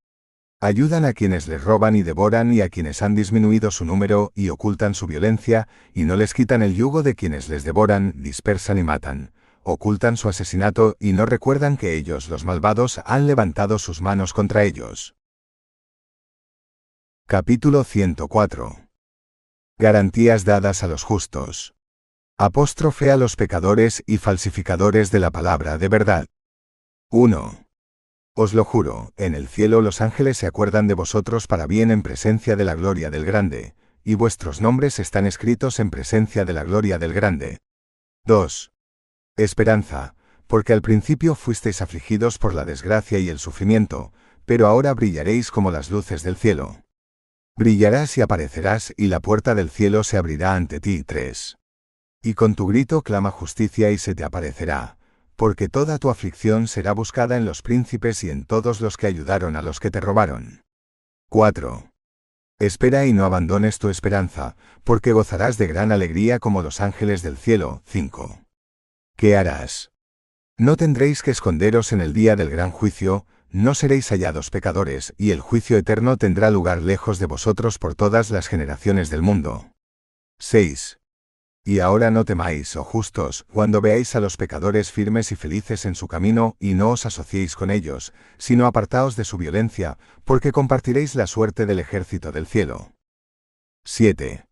Ayudan 0.61 1.05
a 1.05 1.13
quienes 1.13 1.47
les 1.47 1.63
roban 1.63 1.95
y 1.95 2.01
devoran 2.01 2.53
y 2.53 2.61
a 2.61 2.69
quienes 2.69 3.03
han 3.03 3.13
disminuido 3.13 3.69
su 3.69 3.85
número 3.85 4.31
y 4.33 4.49
ocultan 4.49 4.95
su 4.95 5.05
violencia, 5.05 5.67
y 5.93 6.05
no 6.05 6.15
les 6.15 6.33
quitan 6.33 6.63
el 6.63 6.73
yugo 6.73 7.03
de 7.03 7.13
quienes 7.13 7.49
les 7.49 7.63
devoran, 7.63 8.13
dispersan 8.15 8.79
y 8.79 8.83
matan. 8.83 9.31
Ocultan 9.61 10.17
su 10.17 10.29
asesinato 10.29 10.95
y 10.99 11.13
no 11.13 11.27
recuerdan 11.27 11.77
que 11.77 11.93
ellos, 11.93 12.29
los 12.29 12.45
malvados, 12.45 12.99
han 13.05 13.27
levantado 13.27 13.77
sus 13.77 14.01
manos 14.01 14.33
contra 14.33 14.63
ellos. 14.63 15.15
Capítulo 17.27 17.83
104 17.83 18.82
Garantías 19.79 20.45
dadas 20.45 20.83
a 20.83 20.87
los 20.87 21.03
justos. 21.03 21.73
Apóstrofe 22.37 23.09
a 23.09 23.17
los 23.17 23.35
pecadores 23.35 24.03
y 24.05 24.19
falsificadores 24.19 25.09
de 25.09 25.19
la 25.19 25.31
palabra 25.31 25.79
de 25.79 25.87
verdad. 25.87 26.27
1. 27.09 27.65
Os 28.35 28.53
lo 28.53 28.65
juro, 28.65 29.13
en 29.17 29.33
el 29.33 29.47
cielo 29.47 29.81
los 29.81 29.99
ángeles 29.99 30.37
se 30.37 30.45
acuerdan 30.45 30.87
de 30.87 30.93
vosotros 30.93 31.47
para 31.47 31.65
bien 31.65 31.89
en 31.89 32.03
presencia 32.03 32.55
de 32.55 32.65
la 32.65 32.75
gloria 32.75 33.09
del 33.09 33.25
grande, 33.25 33.73
y 34.03 34.13
vuestros 34.13 34.61
nombres 34.61 34.99
están 34.99 35.25
escritos 35.25 35.79
en 35.79 35.89
presencia 35.89 36.45
de 36.45 36.53
la 36.53 36.63
gloria 36.63 36.99
del 36.99 37.13
grande. 37.13 37.57
2. 38.25 38.71
Esperanza, 39.37 40.13
porque 40.45 40.73
al 40.73 40.83
principio 40.83 41.33
fuisteis 41.33 41.81
afligidos 41.81 42.37
por 42.37 42.53
la 42.53 42.63
desgracia 42.63 43.17
y 43.17 43.29
el 43.29 43.39
sufrimiento, 43.39 44.13
pero 44.45 44.67
ahora 44.67 44.93
brillaréis 44.93 45.49
como 45.49 45.71
las 45.71 45.89
luces 45.89 46.21
del 46.21 46.35
cielo. 46.35 46.82
Brillarás 47.55 48.17
y 48.17 48.21
aparecerás 48.21 48.93
y 48.97 49.07
la 49.07 49.19
puerta 49.19 49.53
del 49.53 49.69
cielo 49.69 50.03
se 50.03 50.17
abrirá 50.17 50.55
ante 50.55 50.79
ti. 50.79 51.03
3. 51.03 51.57
Y 52.23 52.33
con 52.33 52.55
tu 52.55 52.65
grito 52.65 53.03
clama 53.03 53.29
justicia 53.29 53.91
y 53.91 53.99
se 53.99 54.15
te 54.15 54.23
aparecerá, 54.23 54.97
porque 55.35 55.69
toda 55.69 55.99
tu 55.99 56.09
aflicción 56.09 56.67
será 56.67 56.93
buscada 56.93 57.37
en 57.37 57.45
los 57.45 57.61
príncipes 57.61 58.23
y 58.23 58.31
en 58.31 58.45
todos 58.45 58.81
los 58.81 58.97
que 58.97 59.05
ayudaron 59.05 59.55
a 59.55 59.61
los 59.61 59.79
que 59.79 59.91
te 59.91 59.99
robaron. 59.99 60.63
4. 61.29 61.91
Espera 62.59 63.05
y 63.05 63.13
no 63.13 63.23
abandones 63.23 63.77
tu 63.77 63.89
esperanza, 63.89 64.55
porque 64.83 65.11
gozarás 65.11 65.59
de 65.59 65.67
gran 65.67 65.91
alegría 65.91 66.39
como 66.39 66.63
los 66.63 66.81
ángeles 66.81 67.21
del 67.21 67.37
cielo. 67.37 67.83
5. 67.85 68.41
¿Qué 69.15 69.37
harás? 69.37 69.91
No 70.57 70.75
tendréis 70.75 71.21
que 71.21 71.31
esconderos 71.31 71.91
en 71.91 72.01
el 72.01 72.13
día 72.13 72.35
del 72.35 72.49
gran 72.49 72.71
juicio, 72.71 73.27
no 73.53 73.75
seréis 73.75 74.09
hallados 74.09 74.49
pecadores, 74.49 75.13
y 75.15 75.29
el 75.29 75.39
juicio 75.39 75.77
eterno 75.77 76.17
tendrá 76.17 76.49
lugar 76.49 76.81
lejos 76.81 77.19
de 77.19 77.27
vosotros 77.27 77.77
por 77.77 77.93
todas 77.93 78.31
las 78.31 78.47
generaciones 78.47 79.11
del 79.11 79.21
mundo. 79.21 79.71
6. 80.39 80.99
Y 81.63 81.79
ahora 81.79 82.09
no 82.09 82.25
temáis, 82.25 82.75
oh 82.75 82.83
justos, 82.83 83.45
cuando 83.53 83.79
veáis 83.79 84.15
a 84.15 84.19
los 84.19 84.37
pecadores 84.37 84.91
firmes 84.91 85.31
y 85.31 85.35
felices 85.35 85.85
en 85.85 85.93
su 85.93 86.07
camino, 86.07 86.57
y 86.59 86.73
no 86.73 86.89
os 86.89 87.05
asociéis 87.05 87.55
con 87.55 87.69
ellos, 87.69 88.11
sino 88.39 88.65
apartaos 88.65 89.15
de 89.15 89.23
su 89.23 89.37
violencia, 89.37 89.99
porque 90.25 90.51
compartiréis 90.51 91.13
la 91.13 91.27
suerte 91.27 91.67
del 91.67 91.79
ejército 91.79 92.31
del 92.31 92.47
cielo. 92.47 92.91
7. 93.85 94.45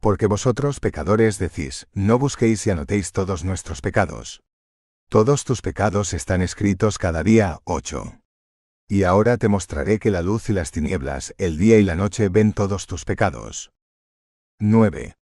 Porque 0.00 0.26
vosotros, 0.26 0.80
pecadores, 0.80 1.38
decís, 1.38 1.88
no 1.92 2.18
busquéis 2.18 2.66
y 2.66 2.70
anotéis 2.70 3.12
todos 3.12 3.44
nuestros 3.44 3.82
pecados. 3.82 4.40
Todos 5.10 5.44
tus 5.44 5.60
pecados 5.60 6.14
están 6.14 6.40
escritos 6.40 6.96
cada 6.96 7.22
día. 7.22 7.60
8. 7.64 8.19
Y 8.90 9.04
ahora 9.04 9.36
te 9.36 9.46
mostraré 9.46 10.00
que 10.00 10.10
la 10.10 10.20
luz 10.20 10.50
y 10.50 10.52
las 10.52 10.72
tinieblas, 10.72 11.32
el 11.38 11.58
día 11.58 11.78
y 11.78 11.84
la 11.84 11.94
noche 11.94 12.28
ven 12.28 12.52
todos 12.52 12.88
tus 12.88 13.04
pecados. 13.04 13.70
9. 14.58 15.14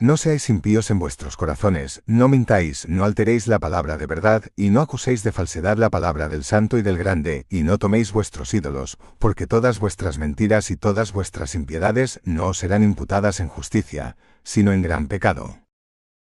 No 0.00 0.16
seáis 0.16 0.50
impíos 0.50 0.90
en 0.90 0.98
vuestros 0.98 1.36
corazones, 1.36 2.02
no 2.06 2.26
mintáis, 2.26 2.88
no 2.88 3.04
alteréis 3.04 3.46
la 3.46 3.60
palabra 3.60 3.96
de 3.96 4.06
verdad, 4.06 4.42
y 4.56 4.70
no 4.70 4.80
acuséis 4.80 5.22
de 5.22 5.30
falsedad 5.30 5.78
la 5.78 5.88
palabra 5.88 6.28
del 6.28 6.42
santo 6.42 6.78
y 6.78 6.82
del 6.82 6.98
grande, 6.98 7.46
y 7.48 7.62
no 7.62 7.78
toméis 7.78 8.10
vuestros 8.10 8.52
ídolos, 8.54 8.98
porque 9.20 9.46
todas 9.46 9.78
vuestras 9.78 10.18
mentiras 10.18 10.72
y 10.72 10.76
todas 10.76 11.12
vuestras 11.12 11.54
impiedades 11.54 12.20
no 12.24 12.46
os 12.46 12.58
serán 12.58 12.82
imputadas 12.82 13.38
en 13.38 13.46
justicia, 13.46 14.16
sino 14.42 14.72
en 14.72 14.82
gran 14.82 15.06
pecado. 15.06 15.60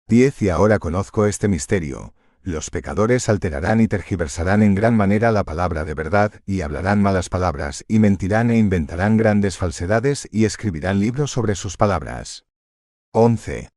10. 0.09 0.41
Y 0.41 0.49
ahora 0.49 0.79
conozco 0.79 1.27
este 1.27 1.47
misterio, 1.47 2.15
los 2.43 2.71
pecadores 2.71 3.29
alterarán 3.29 3.81
y 3.81 3.89
tergiversarán 3.89 4.63
en 4.63 4.75
gran 4.75 4.97
manera 4.97 5.31
la 5.31 5.45
palabra 5.45 5.85
de 5.85 5.95
verdad, 5.95 6.33
y 6.47 6.63
hablarán 6.63 7.03
malas 7.03 7.29
palabras, 7.29 7.85
y 7.87 7.99
mentirán 7.99 8.51
e 8.51 8.57
inventarán 8.57 9.17
grandes 9.17 9.59
falsedades, 9.59 10.27
y 10.31 10.47
escribirán 10.47 11.01
libros 11.01 11.31
sobre 11.31 11.55
sus 11.55 11.77
palabras. 11.77 12.47
11. 13.13 13.69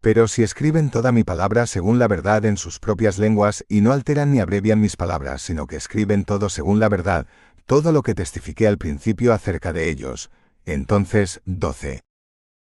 Pero 0.00 0.28
si 0.28 0.42
escriben 0.42 0.90
toda 0.90 1.12
mi 1.12 1.24
palabra 1.24 1.66
según 1.66 1.98
la 1.98 2.08
verdad 2.08 2.44
en 2.44 2.58
sus 2.58 2.78
propias 2.78 3.18
lenguas, 3.18 3.64
y 3.68 3.80
no 3.80 3.92
alteran 3.92 4.32
ni 4.32 4.40
abrevian 4.40 4.80
mis 4.80 4.96
palabras, 4.96 5.40
sino 5.40 5.66
que 5.66 5.76
escriben 5.76 6.24
todo 6.24 6.50
según 6.50 6.80
la 6.80 6.90
verdad, 6.90 7.26
todo 7.64 7.90
lo 7.90 8.02
que 8.02 8.14
testifiqué 8.14 8.66
al 8.66 8.76
principio 8.76 9.32
acerca 9.32 9.72
de 9.72 9.88
ellos, 9.88 10.30
entonces, 10.66 11.40
12. 11.46 12.02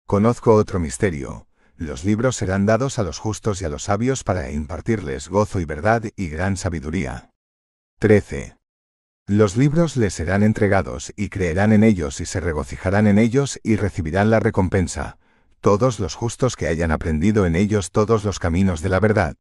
Conozco 0.06 0.54
otro 0.54 0.80
misterio, 0.80 1.46
los 1.80 2.04
libros 2.04 2.36
serán 2.36 2.66
dados 2.66 2.98
a 2.98 3.02
los 3.02 3.18
justos 3.18 3.62
y 3.62 3.64
a 3.64 3.70
los 3.70 3.84
sabios 3.84 4.22
para 4.22 4.50
impartirles 4.50 5.28
gozo 5.28 5.60
y 5.60 5.64
verdad 5.64 6.04
y 6.14 6.28
gran 6.28 6.58
sabiduría. 6.58 7.30
13. 8.00 8.56
Los 9.26 9.56
libros 9.56 9.96
les 9.96 10.12
serán 10.12 10.42
entregados 10.42 11.10
y 11.16 11.30
creerán 11.30 11.72
en 11.72 11.82
ellos 11.82 12.20
y 12.20 12.26
se 12.26 12.38
regocijarán 12.38 13.06
en 13.06 13.18
ellos 13.18 13.58
y 13.62 13.76
recibirán 13.76 14.28
la 14.28 14.40
recompensa, 14.40 15.16
todos 15.62 16.00
los 16.00 16.14
justos 16.14 16.54
que 16.54 16.66
hayan 16.66 16.92
aprendido 16.92 17.46
en 17.46 17.56
ellos 17.56 17.92
todos 17.92 18.24
los 18.24 18.38
caminos 18.38 18.82
de 18.82 18.88
la 18.90 19.00
verdad. 19.00 19.36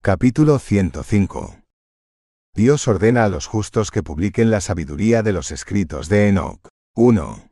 Capítulo 0.00 0.60
105. 0.60 1.56
Dios 2.54 2.86
ordena 2.86 3.24
a 3.24 3.28
los 3.28 3.46
justos 3.46 3.90
que 3.90 4.04
publiquen 4.04 4.52
la 4.52 4.60
sabiduría 4.60 5.24
de 5.24 5.32
los 5.32 5.50
escritos 5.50 6.08
de 6.08 6.28
Enoch. 6.28 6.68
1. 6.94 7.47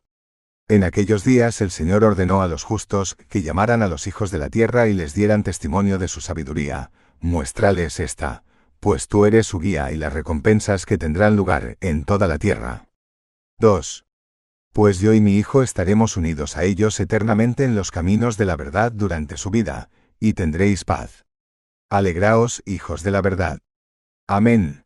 En 0.68 0.82
aquellos 0.82 1.22
días 1.22 1.60
el 1.60 1.70
Señor 1.70 2.02
ordenó 2.02 2.42
a 2.42 2.48
los 2.48 2.64
justos 2.64 3.14
que 3.28 3.42
llamaran 3.42 3.82
a 3.82 3.86
los 3.86 4.08
hijos 4.08 4.32
de 4.32 4.38
la 4.38 4.50
tierra 4.50 4.88
y 4.88 4.94
les 4.94 5.14
dieran 5.14 5.44
testimonio 5.44 5.98
de 5.98 6.08
su 6.08 6.20
sabiduría. 6.20 6.90
Muéstrales 7.20 8.00
esta, 8.00 8.42
pues 8.80 9.06
tú 9.06 9.26
eres 9.26 9.46
su 9.46 9.60
guía 9.60 9.92
y 9.92 9.96
las 9.96 10.12
recompensas 10.12 10.84
que 10.84 10.98
tendrán 10.98 11.36
lugar 11.36 11.76
en 11.80 12.04
toda 12.04 12.26
la 12.26 12.38
tierra. 12.38 12.88
2. 13.60 14.06
Pues 14.72 14.98
yo 14.98 15.14
y 15.14 15.20
mi 15.20 15.36
Hijo 15.38 15.62
estaremos 15.62 16.16
unidos 16.16 16.56
a 16.56 16.64
ellos 16.64 16.98
eternamente 16.98 17.62
en 17.62 17.76
los 17.76 17.92
caminos 17.92 18.36
de 18.36 18.46
la 18.46 18.56
verdad 18.56 18.90
durante 18.90 19.36
su 19.36 19.50
vida, 19.50 19.88
y 20.18 20.32
tendréis 20.32 20.84
paz. 20.84 21.26
Alegraos, 21.90 22.62
hijos 22.66 23.04
de 23.04 23.12
la 23.12 23.22
verdad. 23.22 23.60
Amén. 24.26 24.84